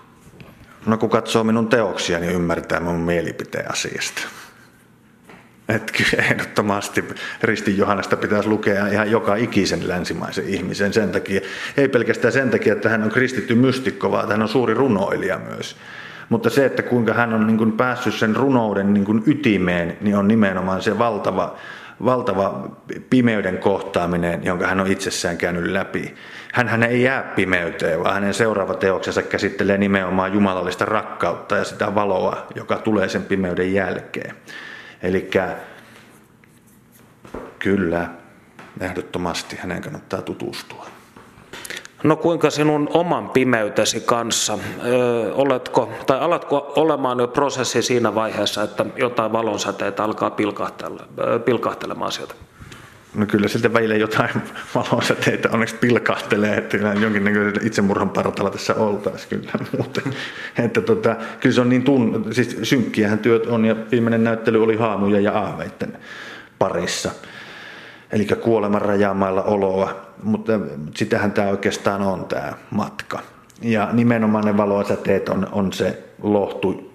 [0.86, 4.20] No kun katsoo minun teoksia, niin ymmärtää minun mielipiteen asiasta.
[5.68, 7.04] Että kyllä ehdottomasti
[7.42, 11.40] Ristin Johannesta pitäisi lukea ihan joka ikisen länsimaisen ihmisen sen takia.
[11.76, 15.76] Ei pelkästään sen takia, että hän on kristitty mystikko, vaan hän on suuri runoilija myös.
[16.28, 20.16] Mutta se, että kuinka hän on niin kuin päässyt sen runouden niin kuin ytimeen, niin
[20.16, 21.56] on nimenomaan se valtava,
[22.04, 22.68] valtava
[23.10, 26.14] pimeyden kohtaaminen, jonka hän on itsessään käynyt läpi.
[26.52, 31.94] Hän, hän ei jää pimeyteen, vaan hänen seuraava teoksensa käsittelee nimenomaan jumalallista rakkautta ja sitä
[31.94, 34.34] valoa, joka tulee sen pimeyden jälkeen.
[35.02, 35.30] Eli
[37.58, 38.08] kyllä,
[38.80, 40.86] ehdottomasti hänen kannattaa tutustua.
[42.02, 48.62] No kuinka sinun oman pimeytesi kanssa, öö, oletko, tai alatko olemaan jo prosessi siinä vaiheessa,
[48.62, 51.00] että jotain valonsäteitä alkaa pilkahtele,
[51.44, 52.34] pilkahtelemaan sieltä?
[53.14, 54.30] No kyllä siltä välillä jotain
[54.74, 60.02] valonsäteitä onneksi pilkahtelee, että jonkinnäköisen itsemurhan partalla tässä oltaisiin kyllä muuten.
[60.58, 64.76] Että tota, kyllä se on niin tun, siis synkkiähän työt on ja viimeinen näyttely oli
[64.76, 65.98] haamuja ja aaveitten
[66.58, 67.10] parissa.
[68.12, 70.52] Eli kuoleman rajaamailla oloa, mutta
[70.94, 73.18] sitähän tämä oikeastaan on tämä matka.
[73.62, 76.92] Ja nimenomaan ne valosäteet on, on se lohtu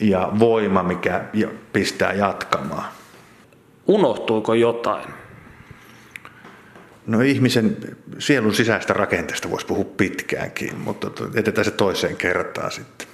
[0.00, 1.24] ja voima, mikä
[1.72, 2.84] pistää jatkamaan.
[3.86, 5.21] Unohtuiko jotain?
[7.06, 7.76] No ihmisen
[8.18, 13.08] sielun sisäistä rakenteesta voisi puhua pitkäänkin, mutta jätetään se toiseen kertaan sitten.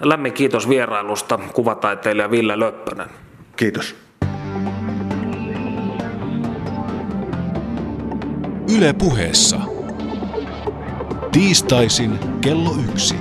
[0.00, 3.08] Lämmin kiitos vierailusta, kuvataiteilija Ville Löppönen.
[3.56, 3.96] Kiitos.
[8.76, 9.60] Yle puheessa.
[11.32, 13.14] Tiistaisin kello yksi.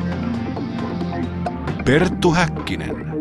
[1.86, 3.13] Perttu Häkkinen.